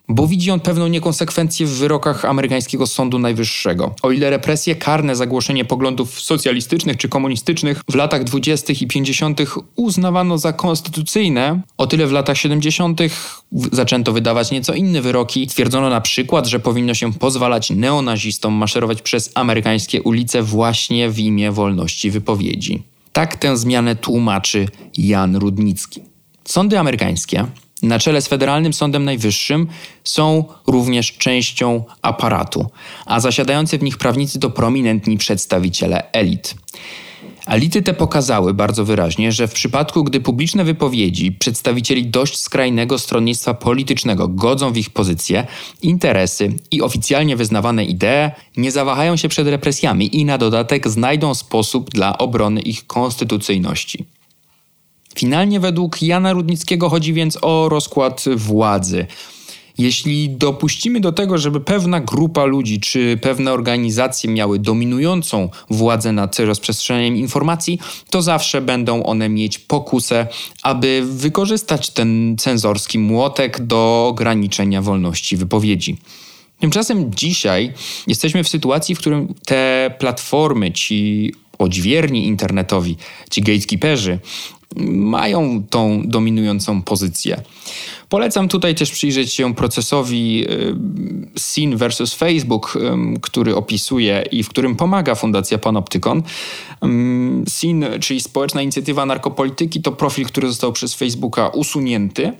bo 0.08 0.26
widzi 0.26 0.50
on 0.50 0.61
pewną 0.61 0.88
niekonsekwencję 0.88 1.66
w 1.66 1.70
wyrokach 1.70 2.25
amerykańskiego 2.25 2.87
Sądu 2.87 3.18
Najwyższego. 3.18 3.94
O 4.02 4.11
ile 4.11 4.30
represje 4.30 4.76
karne 4.76 5.16
za 5.16 5.26
głoszenie 5.26 5.64
poglądów 5.64 6.20
socjalistycznych 6.20 6.96
czy 6.96 7.08
komunistycznych 7.08 7.82
w 7.88 7.94
latach 7.94 8.25
20. 8.25 8.73
i 8.80 8.87
50. 8.87 9.40
uznawano 9.76 10.38
za 10.38 10.52
konstytucyjne, 10.52 11.61
o 11.76 11.87
tyle 11.87 12.06
w 12.06 12.12
latach 12.12 12.38
70. 12.38 13.00
zaczęto 13.73 14.12
wydawać 14.12 14.50
nieco 14.50 14.75
inne 14.75 15.02
wyroki. 15.02 15.46
Twierdzono 15.46 15.90
na 15.90 16.00
przykład, 16.00 16.46
że 16.46 16.61
powinno 16.61 16.94
się 16.94 17.12
pozwalać 17.12 17.70
neonazistom 17.70 18.54
maszerować 18.54 19.02
przez 19.02 19.30
amerykańskie 19.34 20.02
ulice 20.02 20.42
właśnie 20.42 21.11
w 21.11 21.18
imię 21.18 21.52
wolności 21.52 22.11
wypowiedzi. 22.11 22.82
Tak 23.12 23.37
tę 23.37 23.56
zmianę 23.56 23.96
tłumaczy 23.96 24.68
Jan 24.99 25.37
Rudnicki. 25.37 26.00
Sądy 26.44 26.78
amerykańskie 26.78 27.46
na 27.83 27.99
czele 27.99 28.23
z 28.23 28.28
Federalnym 28.28 28.73
Sądem 28.73 29.04
Najwyższym 29.04 29.66
są 30.04 30.45
również 30.66 31.12
częścią 31.12 31.85
aparatu, 32.02 32.71
a 33.07 33.21
zasiadający 33.21 33.78
w 33.78 33.83
nich 33.83 33.99
prawnicy 33.99 34.40
to 34.40 34.50
prominentni 34.50 35.19
przedstawiciele 35.19 36.12
elit. 36.12 36.54
Elity 37.47 37.83
te 37.83 37.95
pokazały 37.95 38.54
bardzo 38.54 38.85
wyraźnie, 38.85 39.33
że 39.33 39.49
w 39.49 39.52
przypadku, 39.52 40.04
gdy 40.04 40.21
publiczne 40.21 40.64
wypowiedzi 40.64 41.33
przedstawicieli 41.33 42.07
dość 42.07 42.40
skrajnego 42.40 42.99
stronnictwa 42.99 43.54
politycznego 43.54 44.28
godzą 44.28 44.73
w 44.73 44.76
ich 44.76 44.90
pozycje, 44.90 45.47
interesy 45.83 46.52
i 46.71 46.83
oficjalnie 46.83 47.37
wyznawane 47.37 47.85
idee, 47.85 48.31
nie 48.57 48.73
zawahają 48.73 49.16
się 49.16 49.28
przed 49.28 49.49
represjami 49.49 50.16
i 50.16 50.25
na 50.25 50.38
dodatek 50.38 50.88
znajdą 50.88 51.35
sposób 51.35 51.90
dla 51.90 52.19
obrony 52.19 52.61
ich 52.61 52.87
konstytucyjności. 52.87 54.04
Finalnie 55.18 55.61
według 55.61 56.02
Jana 56.02 56.33
Rudnickiego 56.33 56.88
chodzi 56.88 57.12
więc 57.12 57.38
o 57.42 57.68
rozkład 57.68 58.25
władzy. 58.37 59.06
Jeśli 59.78 60.30
dopuścimy 60.30 61.00
do 61.00 61.12
tego, 61.12 61.38
żeby 61.38 61.61
pewna 61.61 62.00
grupa 62.00 62.44
ludzi 62.44 62.80
czy 62.80 63.18
pewne 63.23 63.52
organizacje 63.52 64.30
miały 64.30 64.59
dominującą 64.59 65.49
władzę 65.71 66.12
nad 66.12 66.38
rozprzestrzenianiem 66.38 67.16
informacji, 67.16 67.78
to 68.11 68.23
zawsze 68.23 68.61
będą 68.61 69.02
one 69.02 69.28
mieć 69.28 69.59
pokusę, 69.59 70.26
aby 70.62 71.02
wykorzystać 71.06 71.90
ten 71.90 72.37
cenzorski 72.38 72.99
młotek 72.99 73.66
do 73.66 74.06
ograniczenia 74.09 74.83
wolności 74.83 75.37
wypowiedzi. 75.37 75.97
Tymczasem 76.61 77.14
dzisiaj 77.14 77.73
jesteśmy 78.06 78.44
w 78.44 78.49
sytuacji, 78.49 78.94
w 78.94 78.99
którym 78.99 79.35
te 79.47 79.94
platformy, 79.99 80.73
ci 80.73 81.33
odźwierni 81.59 82.26
internetowi, 82.26 82.97
ci 83.30 83.42
gatekeeperzy, 83.42 84.18
mają 84.76 85.64
tą 85.71 86.02
dominującą 86.04 86.83
pozycję. 86.83 87.43
Polecam 88.08 88.49
tutaj 88.49 88.75
też 88.75 88.90
przyjrzeć 88.90 89.32
się 89.32 89.54
procesowi 89.54 90.44
y, 90.50 90.75
Sin 91.38 91.76
versus 91.76 92.14
Facebook, 92.14 92.78
który 93.23 93.56
opisuje 93.56 94.25
i 94.30 94.42
w 94.42 94.49
którym 94.49 94.76
pomaga 94.76 95.14
Fundacja 95.14 95.58
Panoptykon. 95.58 96.23
Sin, 97.49 97.84
czyli 98.00 98.20
Społeczna 98.20 98.62
Inicjatywa 98.62 99.06
Narkopolityki, 99.06 99.82
to 99.82 99.92
profil, 99.92 100.26
który 100.26 100.49
został 100.49 100.73
przez 100.73 100.94
Facebooka 100.94 101.49
usunięty 101.49 102.32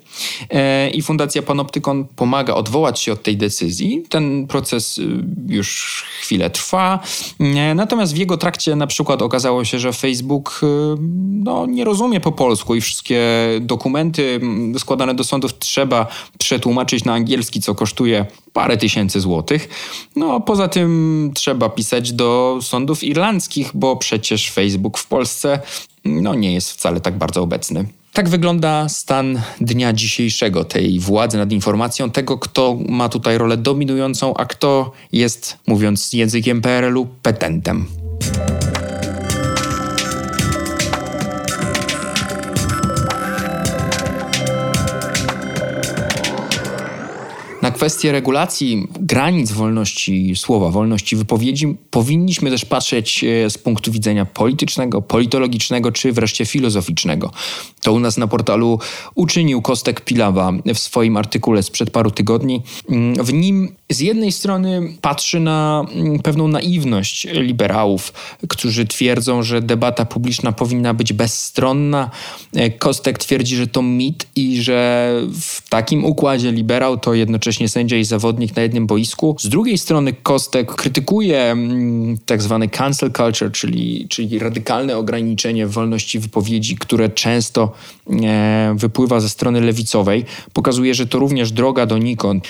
e, 0.51 0.91
i 0.91 1.03
Fundacja 1.03 1.43
Panoptykon 1.43 2.05
pomaga 2.17 2.55
odwołać 2.55 3.01
się 3.01 3.13
od 3.13 3.23
tej 3.23 3.37
decyzji. 3.37 4.03
Ten 4.09 4.47
proces 4.47 4.99
y, 4.99 5.25
już 5.49 6.05
chwilę 6.21 6.51
trwa, 6.51 7.01
natomiast 7.75 8.15
w 8.15 8.17
jego 8.17 8.37
trakcie 8.37 8.77
na 8.77 8.87
przykład 8.87 9.23
okazało 9.23 9.65
się, 9.65 9.79
że 9.79 9.93
Facebook 9.93 10.61
y, 10.63 10.67
no, 11.45 11.67
nie 11.67 11.85
rozumie 11.85 12.21
po 12.21 12.33
polsku 12.33 12.75
i 12.75 12.81
wszystkie 12.81 13.21
dokumenty 13.61 14.41
składane 14.79 15.15
do 15.15 15.25
sądów 15.25 15.54
trzeba 15.59 16.07
przetłumaczyć 16.39 17.05
na 17.05 17.15
angielski, 17.15 17.61
co 17.61 17.75
kosztuje 17.75 18.27
parę 18.53 18.77
tysięcy 18.77 19.21
złotych. 19.21 19.69
No, 20.17 20.41
poza 20.41 20.69
tym 20.69 21.31
trzeba 21.35 21.69
pisać 21.69 22.13
do 22.13 22.59
sądów 22.63 23.05
irlandzkich, 23.05 23.71
bo 23.75 23.97
przecież 23.97 24.51
Facebook 24.51 24.99
w 24.99 25.07
Polsce 25.07 25.61
no, 26.05 26.35
nie 26.35 26.55
jest 26.55 26.73
wcale 26.73 27.01
tak 27.01 27.19
bardzo 27.19 27.43
obecny. 27.43 27.87
Tak 28.13 28.29
wygląda 28.29 28.89
stan 28.89 29.43
dnia 29.61 29.93
dzisiejszego, 29.93 30.65
tej 30.65 31.01
władzy 31.01 31.39
nad 31.39 31.53
informacją, 31.53 32.11
tego, 32.11 32.39
kto 32.39 32.77
ma 32.89 33.09
tutaj 33.09 33.39
rolę 33.39 33.57
dominującą, 33.57 34.35
a 34.35 34.45
kto 34.45 34.93
jest, 35.13 35.59
mówiąc 35.67 36.13
językiem 36.13 36.61
PRL-u, 36.63 37.07
petentem. 37.23 37.87
Na 47.65 47.71
kwestię 47.71 48.13
regulacji 48.13 48.89
granic 49.01 49.53
wolności 49.53 50.37
słowa, 50.37 50.71
wolności 50.71 51.17
wypowiedzi 51.17 51.77
powinniśmy 51.91 52.51
też 52.51 52.65
patrzeć 52.65 53.25
e, 53.25 53.51
z 53.51 53.59
punktu 53.59 53.93
widzenia 53.93 54.25
politycznego, 54.25 55.03
politologicznego 55.03 55.93
czy 55.93 56.13
wreszcie 56.13 56.47
filozoficznego. 56.47 57.31
To 57.83 57.93
u 57.93 58.01
nas 58.01 58.17
na 58.17 58.27
portalu 58.27 58.79
uczynił 59.15 59.63
Kostek 59.63 60.01
Pilawa 60.01 60.53
w 60.75 60.79
swoim 60.79 61.17
artykule 61.17 61.63
sprzed 61.63 61.91
paru 61.91 62.11
tygodni. 62.11 62.63
Mm, 62.89 63.25
w 63.25 63.33
nim 63.33 63.75
z 63.91 64.01
jednej 64.01 64.33
strony 64.33 64.93
patrzy 65.01 65.41
na 65.41 65.87
mm, 65.95 66.19
pewną 66.19 66.49
naiwność 66.49 67.27
liberałów, 67.33 68.13
którzy 68.49 68.87
twierdzą, 68.87 69.43
że 69.43 69.63
debata 69.63 70.05
publiczna 70.05 70.53
powinna 70.53 70.95
być 70.95 71.13
bezstronna. 71.13 72.11
E, 72.55 72.71
Kostek 72.71 73.19
twierdzi, 73.19 73.57
że 73.57 73.67
to 73.67 73.83
mit 73.83 74.27
i 74.37 74.63
że 74.63 75.11
w 75.41 75.69
takim 75.69 76.05
układzie 76.05 76.53
liberał 76.53 76.99
to 76.99 77.15
jednocześnie 77.15 77.69
sędzia 77.69 77.97
i 77.97 78.05
zawodnik 78.05 78.57
na 78.57 78.63
jednym 78.63 78.87
boisku. 78.87 79.37
Z 79.41 79.49
drugiej 79.49 79.79
strony 79.79 80.13
Kostek 80.13 80.75
krytykuje 80.75 81.43
mm, 81.43 82.19
tak 82.27 82.43
zwany 82.43 82.69
cancel 82.69 83.13
culture, 83.13 83.53
czyli, 83.53 84.07
czyli 84.09 84.39
radykalne 84.39 84.97
ograniczenie 84.97 85.67
wolności 85.67 86.19
wypowiedzi, 86.19 86.77
które 86.77 87.09
często 87.09 87.73
e, 88.23 88.75
wypływa 88.79 89.21
ze 89.21 89.29
strony 89.29 89.61
lewicowej. 89.61 90.25
Pokazuje, 90.53 90.95
że 90.95 91.07
to 91.07 91.19
również 91.19 91.53
droga 91.53 91.87
donikąd. 91.87 92.45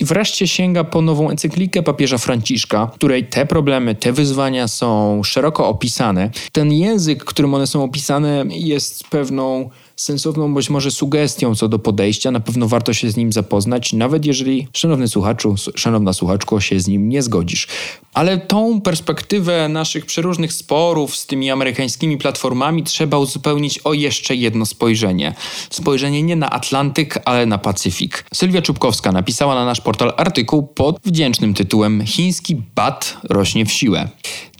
Wreszcie 0.00 0.48
sięga 0.60 0.84
po 0.84 1.02
nową 1.02 1.30
encyklikę 1.30 1.82
papieża 1.82 2.18
Franciszka, 2.18 2.86
w 2.86 2.94
której 2.94 3.24
te 3.24 3.46
problemy, 3.46 3.94
te 3.94 4.12
wyzwania 4.12 4.68
są 4.68 5.22
szeroko 5.22 5.68
opisane. 5.68 6.30
Ten 6.52 6.72
język, 6.72 7.24
którym 7.24 7.54
one 7.54 7.66
są 7.66 7.84
opisane, 7.84 8.44
jest 8.48 9.08
pewną 9.08 9.70
sensowną 10.00 10.54
być 10.54 10.70
może 10.70 10.90
sugestią 10.90 11.54
co 11.54 11.68
do 11.68 11.78
podejścia. 11.78 12.30
Na 12.30 12.40
pewno 12.40 12.68
warto 12.68 12.92
się 12.92 13.10
z 13.10 13.16
nim 13.16 13.32
zapoznać, 13.32 13.92
nawet 13.92 14.26
jeżeli, 14.26 14.68
szanowny 14.72 15.08
słuchaczu, 15.08 15.54
szanowna 15.74 16.12
słuchaczko, 16.12 16.60
się 16.60 16.80
z 16.80 16.88
nim 16.88 17.08
nie 17.08 17.22
zgodzisz. 17.22 17.66
Ale 18.14 18.38
tą 18.38 18.80
perspektywę 18.80 19.68
naszych 19.68 20.06
przeróżnych 20.06 20.52
sporów 20.52 21.16
z 21.16 21.26
tymi 21.26 21.50
amerykańskimi 21.50 22.18
platformami 22.18 22.84
trzeba 22.84 23.18
uzupełnić 23.18 23.78
o 23.78 23.92
jeszcze 23.92 24.34
jedno 24.34 24.66
spojrzenie. 24.66 25.34
Spojrzenie 25.70 26.22
nie 26.22 26.36
na 26.36 26.50
Atlantyk, 26.50 27.18
ale 27.24 27.46
na 27.46 27.58
Pacyfik. 27.58 28.24
Sylwia 28.34 28.62
Czubkowska 28.62 29.12
napisała 29.12 29.54
na 29.54 29.64
nasz 29.64 29.80
portal 29.80 30.12
artykuł 30.16 30.66
pod 30.66 31.00
wdzięcznym 31.04 31.54
tytułem 31.54 32.06
Chiński 32.06 32.62
bat 32.74 33.16
rośnie 33.24 33.66
w 33.66 33.72
siłę. 33.72 34.08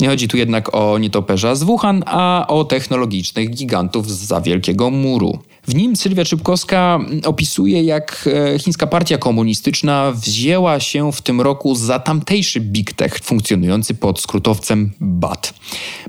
Nie 0.00 0.09
chodzi 0.09 0.28
tu 0.28 0.37
jednak 0.37 0.75
o 0.75 0.99
nietoperza 0.99 1.54
z 1.54 1.62
Wuhan, 1.62 2.02
a 2.07 2.47
o 2.49 2.64
technologicznych 2.64 3.50
gigantów 3.50 4.11
z 4.11 4.45
wielkiego 4.45 4.90
muru. 4.90 5.38
W 5.69 5.75
nim 5.75 5.97
Sylwia 5.97 6.25
Czybkowska 6.25 6.99
opisuje, 7.25 7.83
jak 7.83 8.28
e, 8.54 8.59
chińska 8.59 8.87
partia 8.87 9.19
komunistyczna 9.19 10.12
wzięła 10.12 10.80
się 10.80 11.12
w 11.12 11.23
tym 11.23 11.40
roku 11.40 11.75
za 11.75 11.99
tamtejszy 11.99 12.61
big 12.61 12.92
tech 12.92 13.19
funkcjonujący 13.23 13.95
pod 13.95 14.21
skrótowcem 14.21 14.92
BAT. 15.00 15.54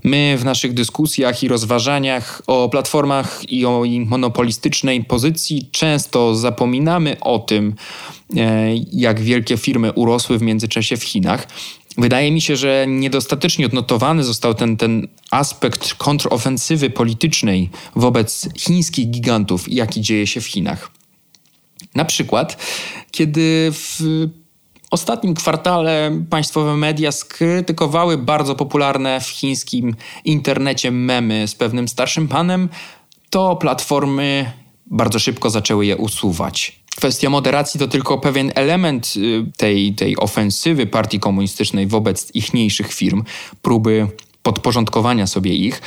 My 0.03 0.35
w 0.39 0.45
naszych 0.45 0.73
dyskusjach 0.73 1.43
i 1.43 1.47
rozważaniach 1.47 2.41
o 2.47 2.69
platformach 2.69 3.41
i 3.49 3.65
o 3.65 3.85
ich 3.85 4.09
monopolistycznej 4.09 5.03
pozycji 5.03 5.69
często 5.71 6.35
zapominamy 6.35 7.19
o 7.19 7.39
tym, 7.39 7.75
e, 8.37 8.75
jak 8.93 9.19
wielkie 9.19 9.57
firmy 9.57 9.93
urosły 9.93 10.37
w 10.37 10.41
międzyczasie 10.41 10.97
w 10.97 11.03
Chinach. 11.03 11.47
Wydaje 12.01 12.31
mi 12.31 12.41
się, 12.41 12.55
że 12.55 12.85
niedostatecznie 12.87 13.65
odnotowany 13.65 14.23
został 14.23 14.53
ten, 14.53 14.77
ten 14.77 15.07
aspekt 15.31 15.93
kontrofensywy 15.93 16.89
politycznej 16.89 17.69
wobec 17.95 18.49
chińskich 18.57 19.09
gigantów, 19.09 19.71
jaki 19.71 20.01
dzieje 20.01 20.27
się 20.27 20.41
w 20.41 20.47
Chinach. 20.47 20.91
Na 21.95 22.05
przykład, 22.05 22.57
kiedy 23.11 23.71
w 23.71 23.99
ostatnim 24.91 25.33
kwartale 25.33 26.23
państwowe 26.29 26.77
media 26.77 27.11
skrytykowały 27.11 28.17
bardzo 28.17 28.55
popularne 28.55 29.19
w 29.19 29.27
chińskim 29.27 29.95
internecie 30.25 30.91
memy 30.91 31.47
z 31.47 31.55
pewnym 31.55 31.87
starszym 31.87 32.27
panem, 32.27 32.69
to 33.29 33.55
platformy 33.55 34.51
bardzo 34.85 35.19
szybko 35.19 35.49
zaczęły 35.49 35.85
je 35.85 35.97
usuwać. 35.97 36.80
Kwestia 36.95 37.29
moderacji 37.29 37.79
to 37.79 37.87
tylko 37.87 38.17
pewien 38.17 38.51
element 38.55 39.13
y, 39.17 39.45
tej, 39.57 39.93
tej 39.93 40.17
ofensywy 40.17 40.87
partii 40.87 41.19
komunistycznej 41.19 41.87
wobec 41.87 42.35
ichniejszych 42.35 42.93
firm, 42.93 43.23
próby 43.61 44.07
podporządkowania 44.43 45.27
sobie 45.27 45.55
ich. 45.55 45.81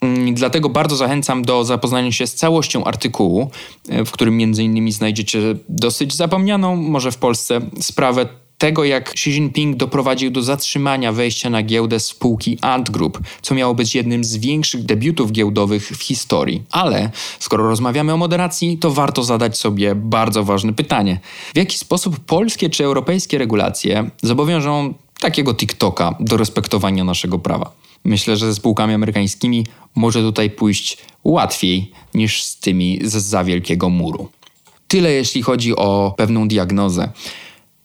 Mm, 0.00 0.34
dlatego 0.34 0.68
bardzo 0.68 0.96
zachęcam 0.96 1.42
do 1.42 1.64
zapoznania 1.64 2.12
się 2.12 2.26
z 2.26 2.34
całością 2.34 2.84
artykułu, 2.84 3.50
y, 3.92 4.04
w 4.04 4.10
którym 4.10 4.36
między 4.36 4.64
innymi 4.64 4.92
znajdziecie 4.92 5.40
dosyć 5.68 6.14
zapomnianą, 6.14 6.76
może 6.76 7.12
w 7.12 7.16
Polsce, 7.16 7.60
sprawę 7.80 8.28
tego, 8.62 8.84
jak 8.84 9.10
Xi 9.10 9.30
Jinping 9.30 9.76
doprowadził 9.76 10.30
do 10.30 10.42
zatrzymania 10.42 11.12
wejścia 11.12 11.50
na 11.50 11.62
giełdę 11.62 12.00
spółki 12.00 12.58
Ant 12.60 12.90
Group, 12.90 13.18
co 13.42 13.54
miało 13.54 13.74
być 13.74 13.94
jednym 13.94 14.24
z 14.24 14.36
większych 14.36 14.84
debiutów 14.84 15.32
giełdowych 15.32 15.88
w 15.88 16.02
historii. 16.02 16.62
Ale 16.70 17.10
skoro 17.38 17.68
rozmawiamy 17.68 18.12
o 18.12 18.16
moderacji, 18.16 18.78
to 18.78 18.90
warto 18.90 19.22
zadać 19.22 19.58
sobie 19.58 19.94
bardzo 19.94 20.44
ważne 20.44 20.72
pytanie. 20.72 21.20
W 21.54 21.56
jaki 21.56 21.78
sposób 21.78 22.20
polskie 22.20 22.70
czy 22.70 22.84
europejskie 22.84 23.38
regulacje 23.38 24.10
zobowiążą 24.22 24.94
takiego 25.20 25.54
TikToka 25.54 26.14
do 26.20 26.36
respektowania 26.36 27.04
naszego 27.04 27.38
prawa? 27.38 27.72
Myślę, 28.04 28.36
że 28.36 28.46
ze 28.46 28.54
spółkami 28.54 28.94
amerykańskimi 28.94 29.66
może 29.94 30.22
tutaj 30.22 30.50
pójść 30.50 30.98
łatwiej 31.24 31.92
niż 32.14 32.42
z 32.42 32.56
tymi 32.56 33.00
z 33.02 33.12
za 33.12 33.44
wielkiego 33.44 33.88
muru. 33.88 34.28
Tyle 34.88 35.12
jeśli 35.12 35.42
chodzi 35.42 35.76
o 35.76 36.14
pewną 36.16 36.48
diagnozę. 36.48 37.12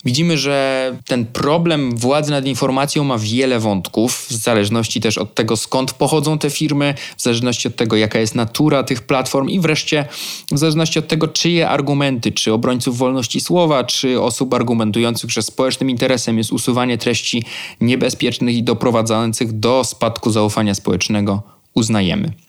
Widzimy, 0.05 0.37
że 0.37 0.95
ten 1.05 1.25
problem 1.25 1.97
władzy 1.97 2.31
nad 2.31 2.45
informacją 2.45 3.03
ma 3.03 3.17
wiele 3.17 3.59
wątków, 3.59 4.27
w 4.29 4.33
zależności 4.33 5.01
też 5.01 5.17
od 5.17 5.33
tego, 5.33 5.57
skąd 5.57 5.93
pochodzą 5.93 6.37
te 6.37 6.49
firmy, 6.49 6.93
w 7.17 7.21
zależności 7.21 7.67
od 7.67 7.75
tego, 7.75 7.95
jaka 7.95 8.19
jest 8.19 8.35
natura 8.35 8.83
tych 8.83 9.01
platform 9.01 9.49
i 9.49 9.59
wreszcie 9.59 10.05
w 10.51 10.57
zależności 10.57 10.99
od 10.99 11.07
tego, 11.07 11.27
czyje 11.27 11.69
argumenty, 11.69 12.31
czy 12.31 12.53
obrońców 12.53 12.97
wolności 12.97 13.41
słowa, 13.41 13.83
czy 13.83 14.21
osób 14.21 14.53
argumentujących, 14.53 15.29
że 15.29 15.41
społecznym 15.41 15.89
interesem 15.89 16.37
jest 16.37 16.51
usuwanie 16.51 16.97
treści 16.97 17.43
niebezpiecznych 17.81 18.55
i 18.55 18.63
doprowadzających 18.63 19.59
do 19.59 19.83
spadku 19.83 20.31
zaufania 20.31 20.75
społecznego, 20.75 21.43
uznajemy. 21.73 22.46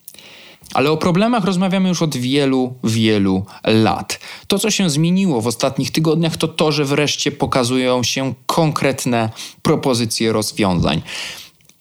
Ale 0.74 0.90
o 0.90 0.96
problemach 0.96 1.44
rozmawiamy 1.44 1.88
już 1.88 2.02
od 2.02 2.16
wielu, 2.16 2.74
wielu 2.84 3.44
lat. 3.64 4.20
To, 4.46 4.58
co 4.58 4.70
się 4.70 4.90
zmieniło 4.90 5.40
w 5.40 5.46
ostatnich 5.46 5.90
tygodniach, 5.90 6.36
to 6.36 6.48
to, 6.48 6.72
że 6.72 6.84
wreszcie 6.84 7.32
pokazują 7.32 8.02
się 8.02 8.34
konkretne 8.46 9.30
propozycje 9.62 10.32
rozwiązań. 10.32 11.02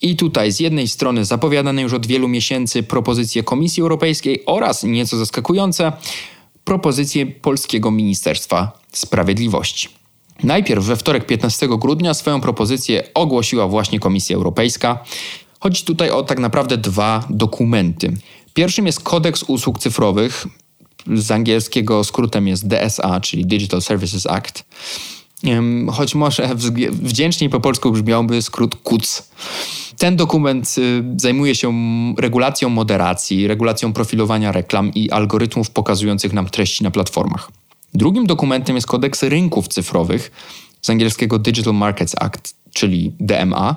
I 0.02 0.16
tutaj 0.16 0.52
z 0.52 0.60
jednej 0.60 0.88
strony 0.88 1.26
zapowiadane 1.26 1.82
już 1.82 1.94
od 1.94 2.08
wielu 2.08 2.28
miesięcy 2.28 2.84
propozycje 2.84 3.44
Komisji 3.44 3.82
Europejskiej 3.82 4.44
oraz, 4.46 4.84
nieco 4.84 5.18
zaskakujące, 5.18 5.92
propozycje 6.64 7.26
Polskiego 7.26 7.92
Ministerstwa 7.92 8.80
Sprawiedliwości. 8.92 9.90
Najpierw 10.44 10.86
we 10.86 10.96
wtorek 10.96 11.26
15 11.26 11.68
grudnia 11.68 12.14
swoją 12.14 12.42
propozycję 12.42 13.04
ogłosiła 13.14 13.68
właśnie 13.68 14.00
Komisja 14.00 14.36
Europejska. 14.36 15.04
Chodzi 15.60 15.84
tutaj 15.84 16.10
o 16.10 16.24
tak 16.24 16.40
naprawdę 16.40 16.78
dwa 16.78 17.24
dokumenty. 17.30 18.14
Pierwszym 18.58 18.86
jest 18.86 19.00
kodeks 19.00 19.44
usług 19.44 19.80
cyfrowych. 19.80 20.48
Z 21.16 21.32
angielskiego 21.32 22.04
skrótem 22.04 22.48
jest 22.48 22.68
DSA, 22.68 23.20
czyli 23.22 23.46
Digital 23.46 23.82
Services 23.82 24.28
Act. 24.28 24.66
Choć 25.92 26.16
może 26.16 26.56
wdzięczniej 26.92 27.50
po 27.50 27.60
polsku 27.60 27.92
brzmiałby 27.92 28.42
skrót 28.42 28.76
KUC. 28.76 29.30
Ten 29.98 30.16
dokument 30.16 30.76
y, 30.78 31.04
zajmuje 31.18 31.56
się 31.56 31.74
regulacją 32.18 32.70
moderacji, 32.70 33.48
regulacją 33.48 33.94
profilowania 33.94 34.52
reklam 34.52 34.94
i 34.94 35.12
algorytmów 35.12 35.72
pokazujących 35.72 36.34
nam 36.34 36.50
treści 36.50 36.84
na 36.84 36.92
platformach. 36.92 37.52
Drugim 37.94 38.26
dokumentem 38.26 38.76
jest 38.76 38.88
kodeks 38.88 39.24
rynków 39.24 39.68
cyfrowych, 39.68 40.32
z 40.82 40.90
angielskiego 40.90 41.40
Digital 41.40 41.74
Markets 41.74 42.16
Act, 42.20 42.56
czyli 42.74 43.12
DMA, 43.20 43.76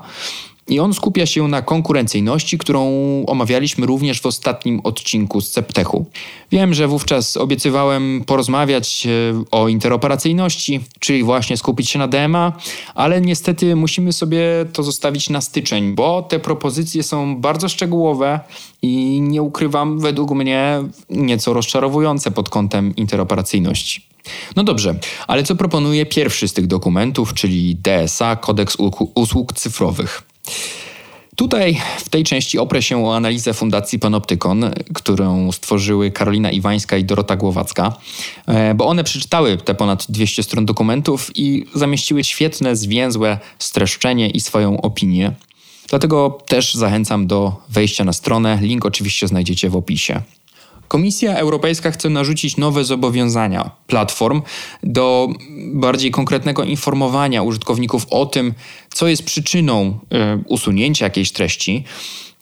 i 0.71 0.81
on 0.81 0.95
skupia 0.95 1.27
się 1.27 1.49
na 1.49 1.63
konkurencyjności, 1.63 2.59
którą 2.59 2.91
omawialiśmy 3.27 3.87
również 3.87 4.21
w 4.21 4.27
ostatnim 4.27 4.81
odcinku 4.85 5.41
z 5.41 5.51
Ceptechu. 5.51 6.07
Wiem, 6.53 6.75
że 6.75 6.89
wówczas 6.89 7.37
obiecywałem 7.37 8.25
porozmawiać 8.27 9.07
e, 9.07 9.11
o 9.51 9.69
interoperacyjności, 9.69 10.81
czyli 10.99 11.23
właśnie 11.23 11.57
skupić 11.57 11.91
się 11.91 11.99
na 11.99 12.09
DMA, 12.09 12.53
ale 12.95 13.21
niestety 13.21 13.77
musimy 13.77 14.13
sobie 14.13 14.43
to 14.73 14.83
zostawić 14.83 15.31
na 15.31 15.41
styczeń, 15.41 15.95
bo 15.95 16.23
te 16.23 16.39
propozycje 16.39 17.03
są 17.03 17.37
bardzo 17.37 17.69
szczegółowe 17.69 18.41
i 18.83 19.21
nie 19.21 19.43
ukrywam, 19.43 19.99
według 19.99 20.31
mnie 20.31 20.83
nieco 21.11 21.53
rozczarowujące 21.53 22.31
pod 22.31 22.49
kątem 22.49 22.97
interoperacyjności. 22.97 24.03
No 24.57 24.65
dobrze, 24.65 24.99
ale 25.27 25.43
co 25.43 25.57
proponuje 25.57 26.07
pierwszy 26.07 26.49
z 26.49 26.53
tych 26.53 26.67
dokumentów, 26.67 27.35
czyli 27.35 27.77
DSA, 27.77 28.37
Kodeks 28.37 28.77
Usług 29.15 29.53
Cyfrowych? 29.53 30.30
Tutaj 31.37 31.81
w 31.99 32.09
tej 32.09 32.25
części 32.25 32.59
oprę 32.59 32.83
się 32.83 33.05
o 33.05 33.17
analizę 33.17 33.55
Fundacji 33.55 33.99
Panoptykon, 33.99 34.71
którą 34.95 35.53
stworzyły 35.53 36.11
Karolina 36.11 36.51
Iwańska 36.51 36.97
i 36.97 37.05
Dorota 37.05 37.37
Głowacka, 37.37 37.97
e, 38.47 38.75
bo 38.75 38.87
one 38.87 39.05
przeczytały 39.05 39.57
te 39.57 39.75
ponad 39.75 40.07
200 40.09 40.43
stron 40.43 40.67
dokumentów 40.67 41.31
i 41.35 41.67
zamieściły 41.75 42.25
świetne, 42.25 42.77
zwięzłe 42.77 43.39
streszczenie 43.59 44.31
i 44.31 44.41
swoją 44.41 44.81
opinię. 44.81 45.33
Dlatego 45.89 46.39
też 46.47 46.75
zachęcam 46.75 47.27
do 47.27 47.57
wejścia 47.69 48.05
na 48.05 48.13
stronę. 48.13 48.59
Link 48.63 48.87
oczywiście 48.87 49.29
znajdziecie 49.29 49.71
w 49.71 49.77
opisie. 49.77 50.23
Komisja 50.91 51.37
Europejska 51.37 51.91
chce 51.91 52.11
narzucić 52.11 52.57
nowe 52.57 52.85
zobowiązania 52.85 53.71
platform 53.87 54.43
do 54.83 55.29
bardziej 55.73 56.11
konkretnego 56.11 56.65
informowania 56.65 57.43
użytkowników 57.43 58.07
o 58.11 58.27
tym, 58.27 58.55
co 58.95 59.09
jest 59.09 59.25
przyczyną 59.25 59.87
y, 59.89 60.45
usunięcia 60.47 61.07
jakiejś 61.07 61.33
treści 61.33 61.85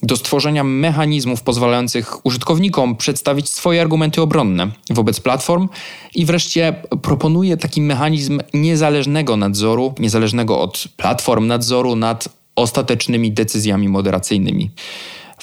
do 0.03 0.17
stworzenia 0.17 0.65
mechanizmów 0.65 1.43
pozwalających 1.43 2.27
użytkownikom 2.27 2.97
przedstawić 2.97 3.49
swoje 3.49 3.81
argumenty 3.81 4.23
obronne 4.23 4.71
wobec 4.91 5.21
platform 5.21 5.69
i 6.15 6.25
wreszcie 6.25 6.75
proponuje 7.03 7.57
taki 7.57 7.81
mechanizm 7.81 8.41
niezależnego 8.55 9.37
nadzoru, 9.37 9.95
niezależnego 9.99 10.61
od 10.61 10.89
platform 10.97 11.47
nadzoru 11.47 11.97
nad 11.97 12.29
ostatecznymi 12.57 13.33
decyzjami 13.33 13.89
moderacyjnymi. 13.89 14.71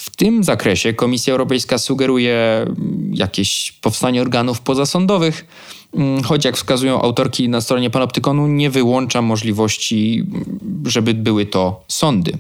W 0.06 0.16
tym 0.16 0.44
zakresie 0.44 0.94
Komisja 0.94 1.32
Europejska 1.32 1.78
sugeruje 1.78 2.66
jakieś 3.12 3.72
powstanie 3.72 4.22
organów 4.22 4.62
pozasądowych, 4.62 5.46
mm, 5.94 6.24
choć 6.24 6.46
jak 6.46 6.58
wskazują 6.58 7.02
autorki 7.02 7.50
na 7.50 7.62
stronie 7.62 7.90
Panoptykonu, 7.90 8.48
nie 8.48 8.70
wyłącza 8.70 9.22
możliwości, 9.22 10.26
żeby 10.86 11.14
były 11.14 11.46
to 11.46 11.84
sądy. 11.88 12.38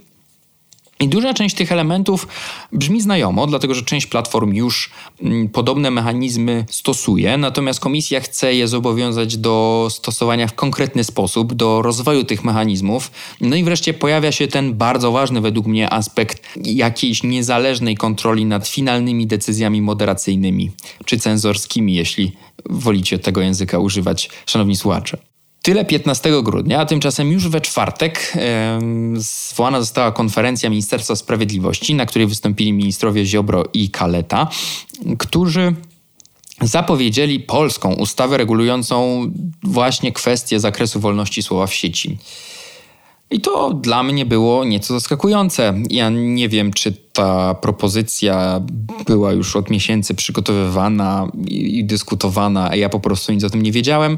I 0.99 1.07
duża 1.07 1.33
część 1.33 1.55
tych 1.55 1.71
elementów 1.71 2.27
brzmi 2.71 3.01
znajomo, 3.01 3.47
dlatego 3.47 3.73
że 3.73 3.81
część 3.81 4.07
platform 4.07 4.53
już 4.53 4.89
mm, 5.21 5.49
podobne 5.49 5.91
mechanizmy 5.91 6.65
stosuje, 6.69 7.37
natomiast 7.37 7.79
komisja 7.79 8.19
chce 8.19 8.53
je 8.53 8.67
zobowiązać 8.67 9.37
do 9.37 9.87
stosowania 9.91 10.47
w 10.47 10.53
konkretny 10.53 11.03
sposób, 11.03 11.53
do 11.53 11.81
rozwoju 11.81 12.23
tych 12.23 12.43
mechanizmów. 12.43 13.11
No 13.41 13.55
i 13.55 13.63
wreszcie 13.63 13.93
pojawia 13.93 14.31
się 14.31 14.47
ten 14.47 14.73
bardzo 14.73 15.11
ważny 15.11 15.41
według 15.41 15.67
mnie 15.67 15.93
aspekt 15.93 16.41
jakiejś 16.65 17.23
niezależnej 17.23 17.97
kontroli 17.97 18.45
nad 18.45 18.67
finalnymi 18.67 19.27
decyzjami 19.27 19.81
moderacyjnymi 19.81 20.71
czy 21.05 21.19
cenzorskimi, 21.19 21.93
jeśli 21.93 22.31
wolicie 22.69 23.19
tego 23.19 23.41
języka 23.41 23.79
używać, 23.79 24.29
szanowni 24.45 24.75
słuchacze. 24.75 25.17
Tyle 25.65 25.85
15 25.85 26.43
grudnia, 26.43 26.79
a 26.79 26.85
tymczasem 26.85 27.31
już 27.31 27.47
we 27.47 27.61
czwartek 27.61 28.33
zwołana 29.15 29.79
została 29.79 30.11
konferencja 30.11 30.69
Ministerstwa 30.69 31.15
Sprawiedliwości, 31.15 31.95
na 31.95 32.05
której 32.05 32.27
wystąpili 32.27 32.73
ministrowie 32.73 33.25
Ziobro 33.25 33.63
i 33.73 33.89
Kaleta, 33.89 34.47
którzy 35.17 35.73
zapowiedzieli 36.61 37.39
polską 37.39 37.93
ustawę 37.93 38.37
regulującą 38.37 39.25
właśnie 39.63 40.11
kwestie 40.11 40.59
zakresu 40.59 40.99
wolności 40.99 41.43
słowa 41.43 41.67
w 41.67 41.73
sieci. 41.73 42.17
I 43.35 43.39
to 43.39 43.73
dla 43.73 44.03
mnie 44.03 44.25
było 44.25 44.65
nieco 44.65 44.93
zaskakujące. 44.93 45.73
Ja 45.89 46.09
nie 46.09 46.49
wiem, 46.49 46.73
czy 46.73 46.91
ta 47.13 47.53
propozycja 47.53 48.61
była 49.07 49.31
już 49.31 49.55
od 49.55 49.69
miesięcy 49.69 50.13
przygotowywana 50.13 51.27
i, 51.47 51.85
dyskutowana, 51.85 52.69
a 52.69 52.75
ja 52.75 52.89
po 52.89 52.99
prostu 52.99 53.31
nic 53.33 53.43
o 53.43 53.49
tym 53.49 53.61
nie 53.63 53.71
wiedziałem. 53.71 54.17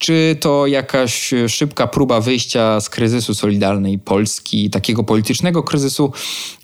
Czy 0.00 0.36
to 0.40 0.66
jakaś 0.66 1.34
szybka 1.48 1.86
próba 1.86 2.20
wyjścia 2.20 2.80
z 2.80 2.88
kryzysu 2.88 3.34
Solidarnej 3.34 3.98
Polski, 3.98 4.70
takiego 4.70 5.04
politycznego 5.04 5.62
kryzysu, 5.62 6.12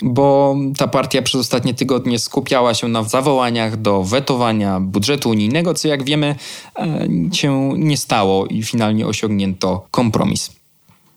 bo 0.02 0.56
ta 0.76 0.88
partia 0.88 1.22
przez 1.22 1.40
ostatnie 1.40 1.74
tygodnie 1.74 2.18
skupiała 2.18 2.74
się 2.74 2.88
na 2.88 3.02
zawołaniach 3.02 3.80
do 3.80 4.02
wetowania 4.02 4.80
budżetu 4.80 5.30
unijnego, 5.30 5.74
co 5.74 5.88
jak 5.88 6.04
wiemy 6.04 6.34
e, 6.78 7.08
się 7.32 7.72
nie 7.78 7.96
stało 7.96 8.46
i 8.46 8.62
finalnie 8.62 9.06
osiągnięto 9.06 9.86
kompromis. 9.90 10.65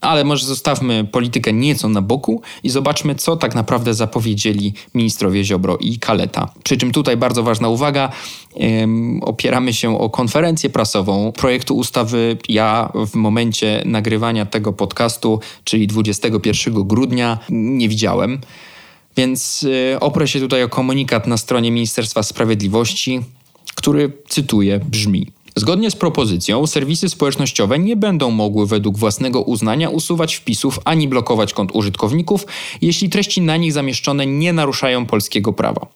Ale 0.01 0.23
może 0.23 0.45
zostawmy 0.45 1.05
politykę 1.12 1.53
nieco 1.53 1.89
na 1.89 2.01
boku 2.01 2.41
i 2.63 2.69
zobaczmy, 2.69 3.15
co 3.15 3.38
tak 3.38 3.55
naprawdę 3.55 3.93
zapowiedzieli 3.93 4.73
ministrowie 4.93 5.43
Ziobro 5.43 5.77
i 5.77 5.99
Kaleta. 5.99 6.53
Przy 6.63 6.77
czym 6.77 6.91
tutaj 6.91 7.17
bardzo 7.17 7.43
ważna 7.43 7.69
uwaga, 7.69 8.09
opieramy 9.21 9.73
się 9.73 9.99
o 9.99 10.09
konferencję 10.09 10.69
prasową 10.69 11.31
projektu 11.31 11.77
ustawy. 11.77 12.38
Ja 12.49 12.91
w 13.07 13.15
momencie 13.15 13.83
nagrywania 13.85 14.45
tego 14.45 14.73
podcastu, 14.73 15.39
czyli 15.63 15.88
21 15.88 16.73
grudnia, 16.73 17.39
nie 17.49 17.89
widziałem. 17.89 18.41
Więc 19.17 19.63
y, 19.63 19.99
oprę 19.99 20.27
się 20.27 20.39
tutaj 20.39 20.63
o 20.63 20.69
komunikat 20.69 21.27
na 21.27 21.38
stronie 21.38 21.71
Ministerstwa 21.71 22.23
Sprawiedliwości, 22.23 23.21
który, 23.75 24.12
cytuję, 24.27 24.79
brzmi. 24.79 25.27
Zgodnie 25.55 25.91
z 25.91 25.95
propozycją, 25.95 26.67
serwisy 26.67 27.09
społecznościowe 27.09 27.79
nie 27.79 27.95
będą 27.95 28.31
mogły 28.31 28.67
według 28.67 28.97
własnego 28.97 29.41
uznania 29.41 29.89
usuwać 29.89 30.35
wpisów 30.35 30.79
ani 30.85 31.07
blokować 31.07 31.53
kont 31.53 31.71
użytkowników, 31.73 32.45
jeśli 32.81 33.09
treści 33.09 33.41
na 33.41 33.57
nich 33.57 33.73
zamieszczone 33.73 34.25
nie 34.25 34.53
naruszają 34.53 35.05
polskiego 35.05 35.53
prawa. 35.53 35.88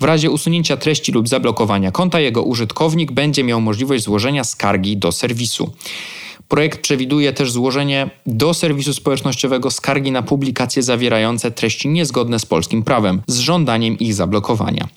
W 0.00 0.04
razie 0.04 0.30
usunięcia 0.30 0.76
treści 0.76 1.12
lub 1.12 1.28
zablokowania 1.28 1.90
konta, 1.90 2.20
jego 2.20 2.42
użytkownik 2.42 3.12
będzie 3.12 3.44
miał 3.44 3.60
możliwość 3.60 4.04
złożenia 4.04 4.44
skargi 4.44 4.96
do 4.96 5.12
serwisu. 5.12 5.70
Projekt 6.48 6.80
przewiduje 6.80 7.32
też 7.32 7.52
złożenie 7.52 8.10
do 8.26 8.54
serwisu 8.54 8.94
społecznościowego 8.94 9.70
skargi 9.70 10.10
na 10.10 10.22
publikacje 10.22 10.82
zawierające 10.82 11.50
treści 11.50 11.88
niezgodne 11.88 12.38
z 12.38 12.46
polskim 12.46 12.82
prawem, 12.82 13.22
z 13.26 13.38
żądaniem 13.38 13.98
ich 13.98 14.14
zablokowania. 14.14 14.88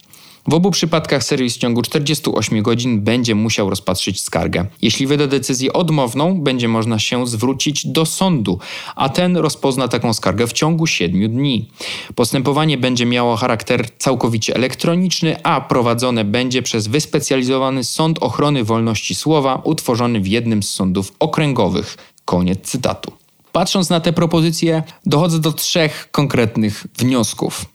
W 0.50 0.54
obu 0.54 0.72
przypadkach 0.72 1.24
serwis 1.24 1.56
w 1.56 1.58
ciągu 1.58 1.82
48 1.82 2.64
godzin 2.64 3.02
będzie 3.02 3.36
musiał 3.36 3.70
rozpatrzyć 3.70 4.24
skargę. 4.24 4.66
Jeśli 4.82 5.08
wyda 5.08 5.28
decyzję 5.28 5.74
odmowną, 5.74 6.42
będzie 6.42 6.68
można 6.68 7.00
się 7.00 7.28
zwrócić 7.28 7.88
do 7.88 8.06
sądu, 8.06 8.60
a 8.96 9.10
ten 9.10 9.38
rozpozna 9.38 9.88
taką 9.88 10.14
skargę 10.14 10.48
w 10.48 10.54
ciągu 10.54 10.88
7 10.88 11.32
dni. 11.32 11.70
Postępowanie 12.16 12.78
będzie 12.78 13.06
miało 13.06 13.36
charakter 13.36 13.98
całkowicie 13.98 14.56
elektroniczny, 14.56 15.44
a 15.44 15.62
prowadzone 15.62 16.24
będzie 16.24 16.62
przez 16.62 16.88
wyspecjalizowany 16.88 17.84
Sąd 17.84 18.20
Ochrony 18.20 18.64
Wolności 18.64 19.16
Słowa 19.16 19.62
utworzony 19.64 20.20
w 20.20 20.28
jednym 20.28 20.64
z 20.64 20.70
sądów 20.70 21.14
okręgowych. 21.20 21.98
Koniec 22.26 22.60
cytatu. 22.62 23.12
Patrząc 23.52 23.90
na 23.90 24.00
te 24.00 24.14
propozycje, 24.14 24.84
dochodzę 25.06 25.40
do 25.40 25.52
trzech 25.52 26.08
konkretnych 26.12 26.88
wniosków. 26.98 27.66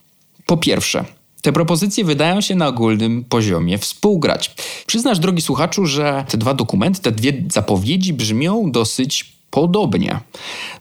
Po 0.47 0.57
pierwsze, 0.57 1.05
te 1.43 1.53
propozycje 1.53 2.05
wydają 2.05 2.41
się 2.41 2.55
na 2.55 2.69
ogólnym 2.69 3.25
poziomie 3.25 3.79
współgrać. 3.79 4.55
Przyznasz, 4.87 5.19
drogi 5.19 5.43
słuchaczu, 5.43 5.87
że 5.87 6.25
te 6.29 6.39
dwa 6.39 6.55
dokumenty, 6.55 7.01
te 7.01 7.13
dwie 7.13 7.33
zapowiedzi 7.53 8.13
brzmią 8.13 8.71
dosyć 8.71 9.33
podobnie. 9.51 10.21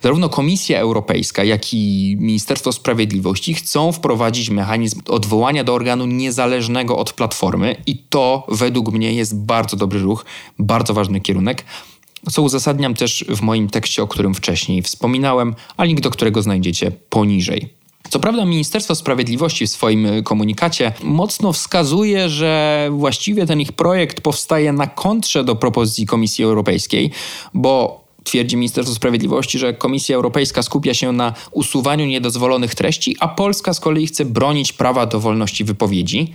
Zarówno 0.02 0.30
Komisja 0.30 0.80
Europejska, 0.80 1.44
jak 1.44 1.74
i 1.74 2.16
Ministerstwo 2.20 2.72
Sprawiedliwości 2.72 3.54
chcą 3.54 3.92
wprowadzić 3.92 4.50
mechanizm 4.50 5.02
odwołania 5.08 5.64
do 5.64 5.74
organu 5.74 6.06
niezależnego 6.06 6.98
od 6.98 7.14
platformy, 7.14 7.76
i 7.88 7.98
to 7.98 8.48
według 8.48 8.92
mnie 8.92 9.14
jest 9.14 9.36
bardzo 9.36 9.78
dobry 9.78 10.00
ruch, 10.00 10.26
bardzo 10.60 10.94
ważny 10.94 11.22
kierunek. 11.22 11.66
Co 12.32 12.42
uzasadniam 12.42 12.94
też 12.94 13.26
w 13.30 13.42
moim 13.42 13.70
tekście, 13.70 14.04
o 14.04 14.08
którym 14.08 14.36
wcześniej 14.36 14.82
wspominałem, 14.82 15.56
a 15.78 15.84
link 15.84 16.02
do 16.02 16.10
którego 16.10 16.42
znajdziecie 16.42 16.92
poniżej. 17.10 17.81
Co 18.10 18.20
prawda 18.20 18.46
Ministerstwo 18.46 18.96
Sprawiedliwości 18.96 19.68
w 19.68 19.70
swoim 19.70 20.06
y, 20.06 20.24
komunikacie 20.24 20.94
mocno 21.04 21.54
wskazuje, 21.54 22.30
że 22.30 22.90
właściwie 22.92 23.46
ten 23.46 23.62
ich 23.62 23.72
projekt 23.72 24.22
powstaje 24.22 24.74
na 24.74 24.88
kontrze 24.88 25.44
do 25.44 25.56
propozycji 25.56 26.06
Komisji 26.06 26.44
Europejskiej, 26.44 27.12
bo 27.54 28.02
Twierdzi 28.24 28.58
Ministerstwo 28.58 28.96
Sprawiedliwości, 28.96 29.60
że 29.60 29.74
Komisja 29.74 30.16
Europejska 30.16 30.64
skupia 30.64 30.94
się 30.94 31.12
na 31.12 31.34
usuwaniu 31.52 32.06
niedozwolonych 32.06 32.76
treści, 32.76 33.16
a 33.20 33.28
Polska 33.28 33.74
z 33.74 33.80
kolei 33.80 34.08
chce 34.08 34.26
bronić 34.26 34.74
prawa 34.74 35.06
do 35.06 35.20
wolności 35.20 35.64
wypowiedzi. 35.64 36.34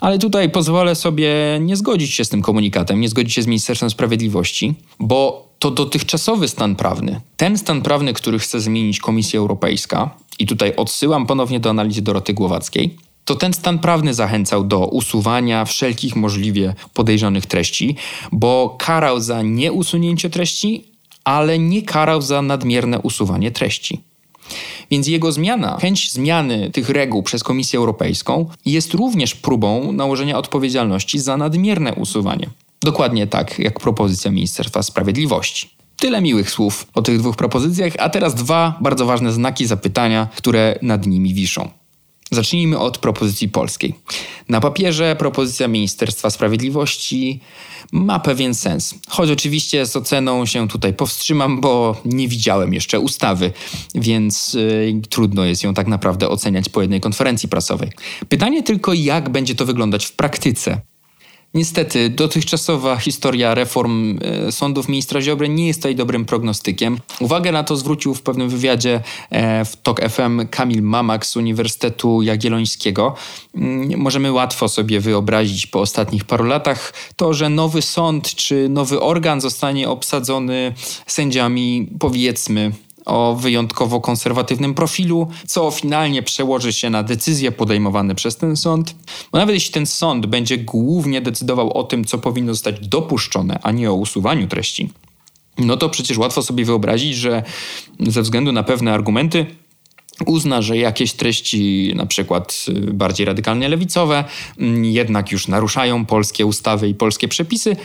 Ale 0.00 0.18
tutaj 0.18 0.50
pozwolę 0.50 0.94
sobie 0.94 1.30
nie 1.60 1.76
zgodzić 1.76 2.14
się 2.14 2.24
z 2.24 2.28
tym 2.28 2.42
komunikatem, 2.42 3.00
nie 3.00 3.08
zgodzić 3.08 3.34
się 3.34 3.42
z 3.42 3.46
Ministerstwem 3.46 3.90
Sprawiedliwości, 3.90 4.74
bo 5.00 5.49
to 5.60 5.70
dotychczasowy 5.70 6.48
stan 6.48 6.76
prawny, 6.76 7.20
ten 7.36 7.58
stan 7.58 7.82
prawny, 7.82 8.12
który 8.12 8.38
chce 8.38 8.60
zmienić 8.60 9.00
Komisja 9.00 9.40
Europejska, 9.40 10.10
i 10.38 10.46
tutaj 10.46 10.76
odsyłam 10.76 11.26
ponownie 11.26 11.60
do 11.60 11.70
analizy 11.70 12.02
Doroty 12.02 12.34
Głowackiej, 12.34 12.96
to 13.24 13.34
ten 13.34 13.52
stan 13.52 13.78
prawny 13.78 14.14
zachęcał 14.14 14.64
do 14.64 14.86
usuwania 14.86 15.64
wszelkich 15.64 16.16
możliwie 16.16 16.74
podejrzanych 16.94 17.46
treści, 17.46 17.96
bo 18.32 18.76
karał 18.78 19.20
za 19.20 19.42
nieusunięcie 19.42 20.30
treści, 20.30 20.84
ale 21.24 21.58
nie 21.58 21.82
karał 21.82 22.22
za 22.22 22.42
nadmierne 22.42 22.98
usuwanie 22.98 23.50
treści. 23.50 24.00
Więc 24.90 25.08
jego 25.08 25.32
zmiana, 25.32 25.78
chęć 25.80 26.12
zmiany 26.12 26.70
tych 26.70 26.88
reguł 26.88 27.22
przez 27.22 27.44
Komisję 27.44 27.78
Europejską 27.78 28.46
jest 28.66 28.94
również 28.94 29.34
próbą 29.34 29.92
nałożenia 29.92 30.38
odpowiedzialności 30.38 31.18
za 31.18 31.36
nadmierne 31.36 31.94
usuwanie. 31.94 32.50
Dokładnie 32.82 33.26
tak 33.26 33.58
jak 33.58 33.80
propozycja 33.80 34.30
Ministerstwa 34.30 34.82
Sprawiedliwości. 34.82 35.70
Tyle 35.96 36.22
miłych 36.22 36.50
słów 36.50 36.86
o 36.94 37.02
tych 37.02 37.18
dwóch 37.18 37.36
propozycjach, 37.36 37.92
a 37.98 38.08
teraz 38.10 38.34
dwa 38.34 38.78
bardzo 38.80 39.06
ważne 39.06 39.32
znaki 39.32 39.66
zapytania, 39.66 40.28
które 40.36 40.78
nad 40.82 41.06
nimi 41.06 41.34
wiszą. 41.34 41.68
Zacznijmy 42.32 42.78
od 42.78 42.98
propozycji 42.98 43.48
polskiej. 43.48 43.94
Na 44.48 44.60
papierze 44.60 45.16
propozycja 45.16 45.68
Ministerstwa 45.68 46.30
Sprawiedliwości 46.30 47.40
ma 47.92 48.20
pewien 48.20 48.54
sens. 48.54 48.94
Choć 49.08 49.30
oczywiście 49.30 49.86
z 49.86 49.96
oceną 49.96 50.46
się 50.46 50.68
tutaj 50.68 50.94
powstrzymam, 50.94 51.60
bo 51.60 51.96
nie 52.04 52.28
widziałem 52.28 52.74
jeszcze 52.74 53.00
ustawy, 53.00 53.52
więc 53.94 54.54
yy, 54.54 55.00
trudno 55.10 55.44
jest 55.44 55.62
ją 55.62 55.74
tak 55.74 55.86
naprawdę 55.86 56.28
oceniać 56.28 56.68
po 56.68 56.82
jednej 56.82 57.00
konferencji 57.00 57.48
prasowej. 57.48 57.90
Pytanie 58.28 58.62
tylko, 58.62 58.92
jak 58.92 59.28
będzie 59.28 59.54
to 59.54 59.66
wyglądać 59.66 60.06
w 60.06 60.12
praktyce. 60.12 60.80
Niestety, 61.54 62.10
dotychczasowa 62.10 62.96
historia 62.96 63.54
reform 63.54 64.18
e, 64.22 64.52
sądów 64.52 64.88
ministra 64.88 65.20
Ziobry 65.20 65.48
nie 65.48 65.66
jest 65.66 65.78
tutaj 65.78 65.94
dobrym 65.94 66.24
prognostykiem. 66.24 66.98
Uwagę 67.20 67.52
na 67.52 67.64
to 67.64 67.76
zwrócił 67.76 68.14
w 68.14 68.22
pewnym 68.22 68.48
wywiadzie 68.48 69.00
e, 69.30 69.64
w 69.64 69.76
TOK 69.76 70.00
FM 70.00 70.46
Kamil 70.50 70.82
Mamak 70.82 71.26
z 71.26 71.36
Uniwersytetu 71.36 72.22
Jagiellońskiego. 72.22 73.14
Mm, 73.54 73.98
możemy 74.00 74.32
łatwo 74.32 74.68
sobie 74.68 75.00
wyobrazić 75.00 75.66
po 75.66 75.80
ostatnich 75.80 76.24
paru 76.24 76.44
latach 76.44 76.92
to, 77.16 77.34
że 77.34 77.48
nowy 77.48 77.82
sąd 77.82 78.34
czy 78.34 78.68
nowy 78.68 79.00
organ 79.00 79.40
zostanie 79.40 79.88
obsadzony 79.88 80.74
sędziami, 81.06 81.88
powiedzmy, 81.98 82.72
o 83.06 83.34
wyjątkowo 83.34 84.00
konserwatywnym 84.00 84.74
profilu, 84.74 85.28
co 85.46 85.70
finalnie 85.70 86.22
przełoży 86.22 86.72
się 86.72 86.90
na 86.90 87.02
decyzje 87.02 87.52
podejmowane 87.52 88.14
przez 88.14 88.36
ten 88.36 88.56
sąd. 88.56 88.94
Bo 89.32 89.38
nawet 89.38 89.54
jeśli 89.54 89.72
ten 89.72 89.86
sąd 89.86 90.26
będzie 90.26 90.58
głównie 90.58 91.20
decydował 91.20 91.72
o 91.72 91.84
tym, 91.84 92.04
co 92.04 92.18
powinno 92.18 92.54
zostać 92.54 92.88
dopuszczone, 92.88 93.58
a 93.62 93.72
nie 93.72 93.90
o 93.90 93.94
usuwaniu 93.94 94.48
treści, 94.48 94.90
no 95.58 95.76
to 95.76 95.88
przecież 95.88 96.18
łatwo 96.18 96.42
sobie 96.42 96.64
wyobrazić, 96.64 97.16
że 97.16 97.42
ze 98.00 98.22
względu 98.22 98.52
na 98.52 98.62
pewne 98.62 98.92
argumenty 98.92 99.46
uzna, 100.26 100.62
że 100.62 100.76
jakieś 100.76 101.12
treści, 101.12 101.92
na 101.96 102.06
przykład 102.06 102.66
y, 102.68 102.94
bardziej 102.94 103.26
radykalnie 103.26 103.68
lewicowe, 103.68 104.24
mm, 104.58 104.84
jednak 104.84 105.32
już 105.32 105.48
naruszają 105.48 106.06
polskie 106.06 106.46
ustawy 106.46 106.88
i 106.88 106.94
polskie 106.94 107.28
przepisy, 107.28 107.76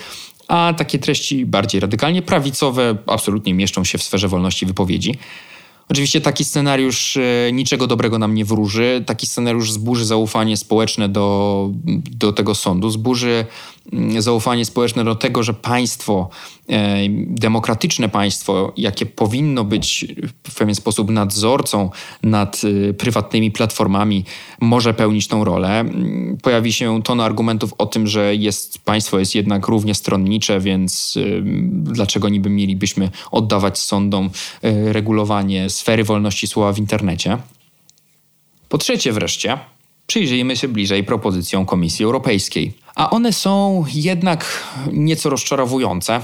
a 0.47 0.73
takie 0.77 0.99
treści 0.99 1.45
bardziej 1.45 1.81
radykalnie 1.81 2.21
prawicowe 2.21 2.97
absolutnie 3.07 3.53
mieszczą 3.53 3.83
się 3.83 3.97
w 3.97 4.03
sferze 4.03 4.27
wolności 4.27 4.65
wypowiedzi. 4.65 5.17
Oczywiście 5.89 6.21
taki 6.21 6.45
scenariusz 6.45 7.17
e, 7.17 7.51
niczego 7.53 7.87
dobrego 7.87 8.19
nam 8.19 8.35
nie 8.35 8.45
wróży. 8.45 9.03
Taki 9.05 9.27
scenariusz 9.27 9.71
zburzy 9.71 10.05
zaufanie 10.05 10.57
społeczne 10.57 11.09
do, 11.09 11.69
do 12.11 12.33
tego 12.33 12.55
sądu, 12.55 12.89
zburzy 12.89 13.45
zaufanie 14.19 14.65
społeczne 14.65 15.03
do 15.03 15.15
tego, 15.15 15.43
że 15.43 15.53
państwo, 15.53 16.29
e, 16.69 16.97
demokratyczne 17.27 18.09
państwo, 18.09 18.73
jakie 18.77 19.05
powinno 19.05 19.63
być 19.63 20.05
w 20.47 20.55
pewien 20.55 20.75
sposób 20.75 21.09
nadzorcą 21.09 21.89
nad 22.23 22.61
e, 22.89 22.93
prywatnymi 22.93 23.51
platformami, 23.51 24.25
może 24.61 24.93
pełnić 24.93 25.27
tą 25.27 25.43
rolę. 25.43 25.79
Mm, 25.79 26.37
pojawi 26.43 26.73
się 26.73 27.03
ton 27.03 27.21
argumentów 27.21 27.73
o 27.77 27.85
tym, 27.85 28.07
że 28.07 28.35
jest, 28.35 28.79
państwo 28.79 29.19
jest 29.19 29.35
jednak 29.35 29.67
równie 29.67 29.95
stronnicze, 29.95 30.59
więc 30.59 31.17
dlaczego 31.71 32.29
niby 32.29 32.49
mielibyśmy 32.49 33.09
oddawać 33.31 33.79
sądom 33.79 34.29
regulowanie 34.85 35.69
sfery 35.69 36.03
wolności 36.03 36.47
słowa 36.47 36.73
w 36.73 36.79
internecie. 36.79 37.37
Po 38.69 38.77
trzecie 38.77 39.11
wreszcie, 39.11 39.59
przyjrzyjmy 40.07 40.55
się 40.55 40.67
bliżej 40.67 41.03
propozycjom 41.03 41.65
Komisji 41.65 42.05
Europejskiej. 42.05 42.73
A 42.95 43.09
one 43.09 43.33
są 43.33 43.85
jednak 43.93 44.45
nieco 44.91 45.29
rozczarowujące. 45.29 46.21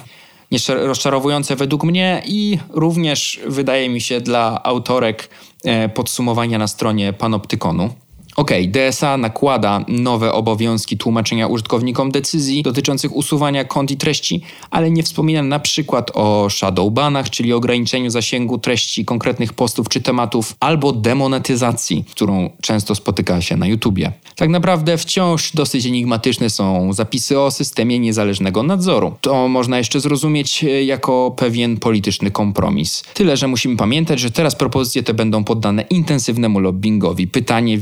Rozczarowujące 0.69 1.55
według 1.55 1.83
mnie 1.83 2.23
i 2.25 2.57
również 2.69 3.39
wydaje 3.47 3.89
mi 3.89 4.01
się 4.01 4.21
dla 4.21 4.63
autorek 4.63 5.29
e, 5.63 5.89
podsumowania 5.89 6.57
na 6.57 6.67
stronie 6.67 7.13
Panoptykonu. 7.13 7.89
OK, 8.35 8.51
DSA 8.67 9.17
nakłada 9.17 9.85
nowe 9.87 10.33
obowiązki 10.33 10.97
tłumaczenia 10.97 11.47
użytkownikom 11.47 12.11
decyzji 12.11 12.63
dotyczących 12.63 13.15
usuwania 13.15 13.65
kont 13.65 13.91
i 13.91 13.97
treści, 13.97 14.41
ale 14.71 14.91
nie 14.91 15.03
wspomina 15.03 15.43
na 15.43 15.59
przykład 15.59 16.11
o 16.13 16.49
shadowbanach, 16.49 17.29
czyli 17.29 17.53
ograniczeniu 17.53 18.09
zasięgu 18.09 18.57
treści 18.57 19.05
konkretnych 19.05 19.53
postów 19.53 19.89
czy 19.89 20.01
tematów, 20.01 20.55
albo 20.59 20.91
demonetyzacji, 20.91 22.05
którą 22.11 22.49
często 22.61 22.95
spotyka 22.95 23.41
się 23.41 23.57
na 23.57 23.67
YouTubie. 23.67 24.11
Tak 24.35 24.49
naprawdę 24.49 24.97
wciąż 24.97 25.51
dosyć 25.51 25.85
enigmatyczne 25.85 26.49
są 26.49 26.93
zapisy 26.93 27.39
o 27.39 27.51
systemie 27.51 27.99
niezależnego 27.99 28.63
nadzoru. 28.63 29.15
To 29.21 29.47
można 29.47 29.77
jeszcze 29.77 29.99
zrozumieć 29.99 30.63
e, 30.63 30.83
jako 30.83 31.33
pewien 31.37 31.77
polityczny 31.77 32.31
kompromis. 32.31 33.03
Tyle, 33.13 33.37
że 33.37 33.47
musimy 33.47 33.77
pamiętać, 33.77 34.19
że 34.19 34.31
teraz 34.31 34.55
propozycje 34.55 35.03
te 35.03 35.13
będą 35.13 35.43
poddane 35.43 35.81
intensywnemu 35.81 36.59
lobbyingowi. 36.59 37.27
Pytanie 37.27 37.77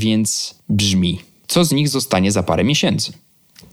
brzmi: 0.68 1.20
co 1.46 1.64
z 1.64 1.72
nich 1.72 1.88
zostanie 1.88 2.32
za 2.32 2.42
parę 2.42 2.64
miesięcy? 2.64 3.12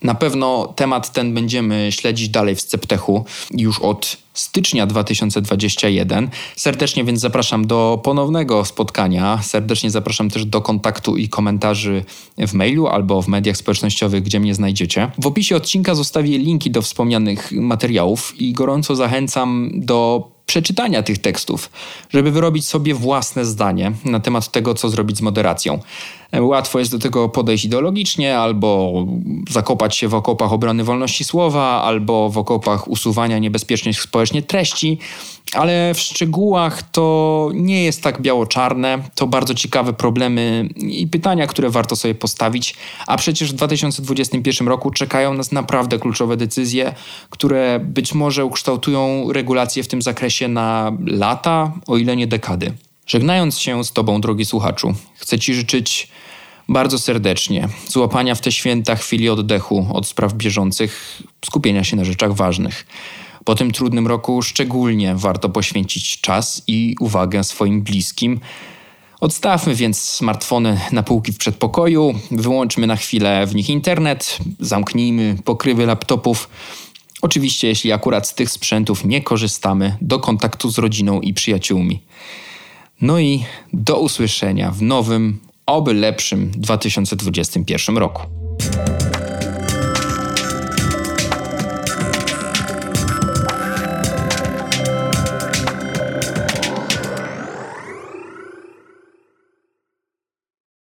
Na 0.03 0.15
pewno 0.15 0.73
temat 0.75 1.13
ten 1.13 1.33
będziemy 1.33 1.91
śledzić 1.91 2.29
dalej 2.29 2.55
w 2.55 2.61
Sceptechu 2.61 3.25
już 3.51 3.79
od 3.79 4.17
stycznia 4.33 4.87
2021. 4.87 6.29
Serdecznie 6.55 7.03
więc 7.03 7.19
zapraszam 7.19 7.67
do 7.67 7.99
ponownego 8.03 8.65
spotkania. 8.65 9.39
Serdecznie 9.43 9.91
zapraszam 9.91 10.29
też 10.29 10.45
do 10.45 10.61
kontaktu 10.61 11.17
i 11.17 11.29
komentarzy 11.29 12.05
w 12.37 12.53
mailu 12.53 12.87
albo 12.87 13.21
w 13.21 13.27
mediach 13.27 13.57
społecznościowych, 13.57 14.23
gdzie 14.23 14.39
mnie 14.39 14.55
znajdziecie. 14.55 15.11
W 15.17 15.27
opisie 15.27 15.55
odcinka 15.55 15.95
zostawię 15.95 16.37
linki 16.37 16.71
do 16.71 16.81
wspomnianych 16.81 17.51
materiałów 17.51 18.41
i 18.41 18.53
gorąco 18.53 18.95
zachęcam 18.95 19.71
do 19.73 20.29
przeczytania 20.45 21.03
tych 21.03 21.17
tekstów, 21.17 21.69
żeby 22.09 22.31
wyrobić 22.31 22.65
sobie 22.65 22.93
własne 22.93 23.45
zdanie 23.45 23.91
na 24.05 24.19
temat 24.19 24.51
tego, 24.51 24.73
co 24.73 24.89
zrobić 24.89 25.17
z 25.17 25.21
moderacją. 25.21 25.79
Łatwo 26.33 26.79
jest 26.79 26.91
do 26.91 26.99
tego 26.99 27.29
podejść 27.29 27.65
ideologicznie, 27.65 28.37
albo 28.37 28.93
zakopać 29.49 29.95
się 29.95 30.07
w 30.07 30.13
okopach 30.13 30.53
obrony 30.53 30.83
wolności 30.83 31.23
słowa, 31.23 31.83
albo 31.83 32.29
w 32.29 32.37
okopach 32.37 32.87
usuwania 32.87 33.39
niebezpiecznych 33.39 34.01
społecznie 34.01 34.41
treści, 34.41 34.99
ale 35.53 35.93
w 35.93 35.99
szczegółach 35.99 36.91
to 36.91 37.49
nie 37.53 37.83
jest 37.83 38.03
tak 38.03 38.21
biało-czarne. 38.21 38.99
To 39.15 39.27
bardzo 39.27 39.53
ciekawe 39.53 39.93
problemy 39.93 40.69
i 40.75 41.07
pytania, 41.07 41.47
które 41.47 41.69
warto 41.69 41.95
sobie 41.95 42.15
postawić. 42.15 42.75
A 43.07 43.17
przecież 43.17 43.51
w 43.51 43.55
2021 43.55 44.67
roku 44.67 44.91
czekają 44.91 45.33
nas 45.33 45.51
naprawdę 45.51 45.99
kluczowe 45.99 46.37
decyzje, 46.37 46.93
które 47.29 47.79
być 47.79 48.13
może 48.13 48.45
ukształtują 48.45 49.31
regulacje 49.31 49.83
w 49.83 49.87
tym 49.87 50.01
zakresie 50.01 50.47
na 50.47 50.91
lata, 51.05 51.71
o 51.87 51.97
ile 51.97 52.15
nie 52.15 52.27
dekady. 52.27 52.73
Żegnając 53.07 53.59
się 53.59 53.83
z 53.83 53.91
Tobą, 53.91 54.21
drogi 54.21 54.45
słuchaczu, 54.45 54.93
chcę 55.15 55.39
Ci 55.39 55.53
życzyć 55.53 56.09
bardzo 56.69 56.99
serdecznie 56.99 57.69
złapania 57.87 58.35
w 58.35 58.41
te 58.41 58.51
święta 58.51 58.95
chwili 58.95 59.29
oddechu 59.29 59.87
od 59.93 60.07
spraw 60.07 60.33
bieżących, 60.33 61.23
skupienia 61.45 61.83
się 61.83 61.95
na 61.95 62.05
rzeczach 62.05 62.33
ważnych. 62.33 62.85
Po 63.45 63.55
tym 63.55 63.71
trudnym 63.71 64.07
roku 64.07 64.41
szczególnie 64.41 65.15
warto 65.15 65.49
poświęcić 65.49 66.21
czas 66.21 66.63
i 66.67 66.95
uwagę 66.99 67.43
swoim 67.43 67.81
bliskim. 67.81 68.39
Odstawmy 69.19 69.75
więc 69.75 70.01
smartfony 70.01 70.79
na 70.91 71.03
półki 71.03 71.31
w 71.31 71.37
przedpokoju, 71.37 72.13
wyłączmy 72.31 72.87
na 72.87 72.95
chwilę 72.95 73.47
w 73.47 73.55
nich 73.55 73.69
internet, 73.69 74.37
zamknijmy 74.59 75.37
pokrywy 75.45 75.85
laptopów. 75.85 76.49
Oczywiście, 77.21 77.67
jeśli 77.67 77.91
akurat 77.91 78.27
z 78.27 78.33
tych 78.35 78.49
sprzętów 78.49 79.05
nie 79.05 79.21
korzystamy, 79.21 79.97
do 80.01 80.19
kontaktu 80.19 80.69
z 80.69 80.77
rodziną 80.77 81.21
i 81.21 81.33
przyjaciółmi. 81.33 82.01
No 83.01 83.19
i 83.19 83.45
do 83.73 83.99
usłyszenia 83.99 84.71
w 84.71 84.81
nowym, 84.81 85.39
oby 85.67 85.93
lepszym 85.93 86.51
2021 86.55 87.97
roku. 87.97 88.21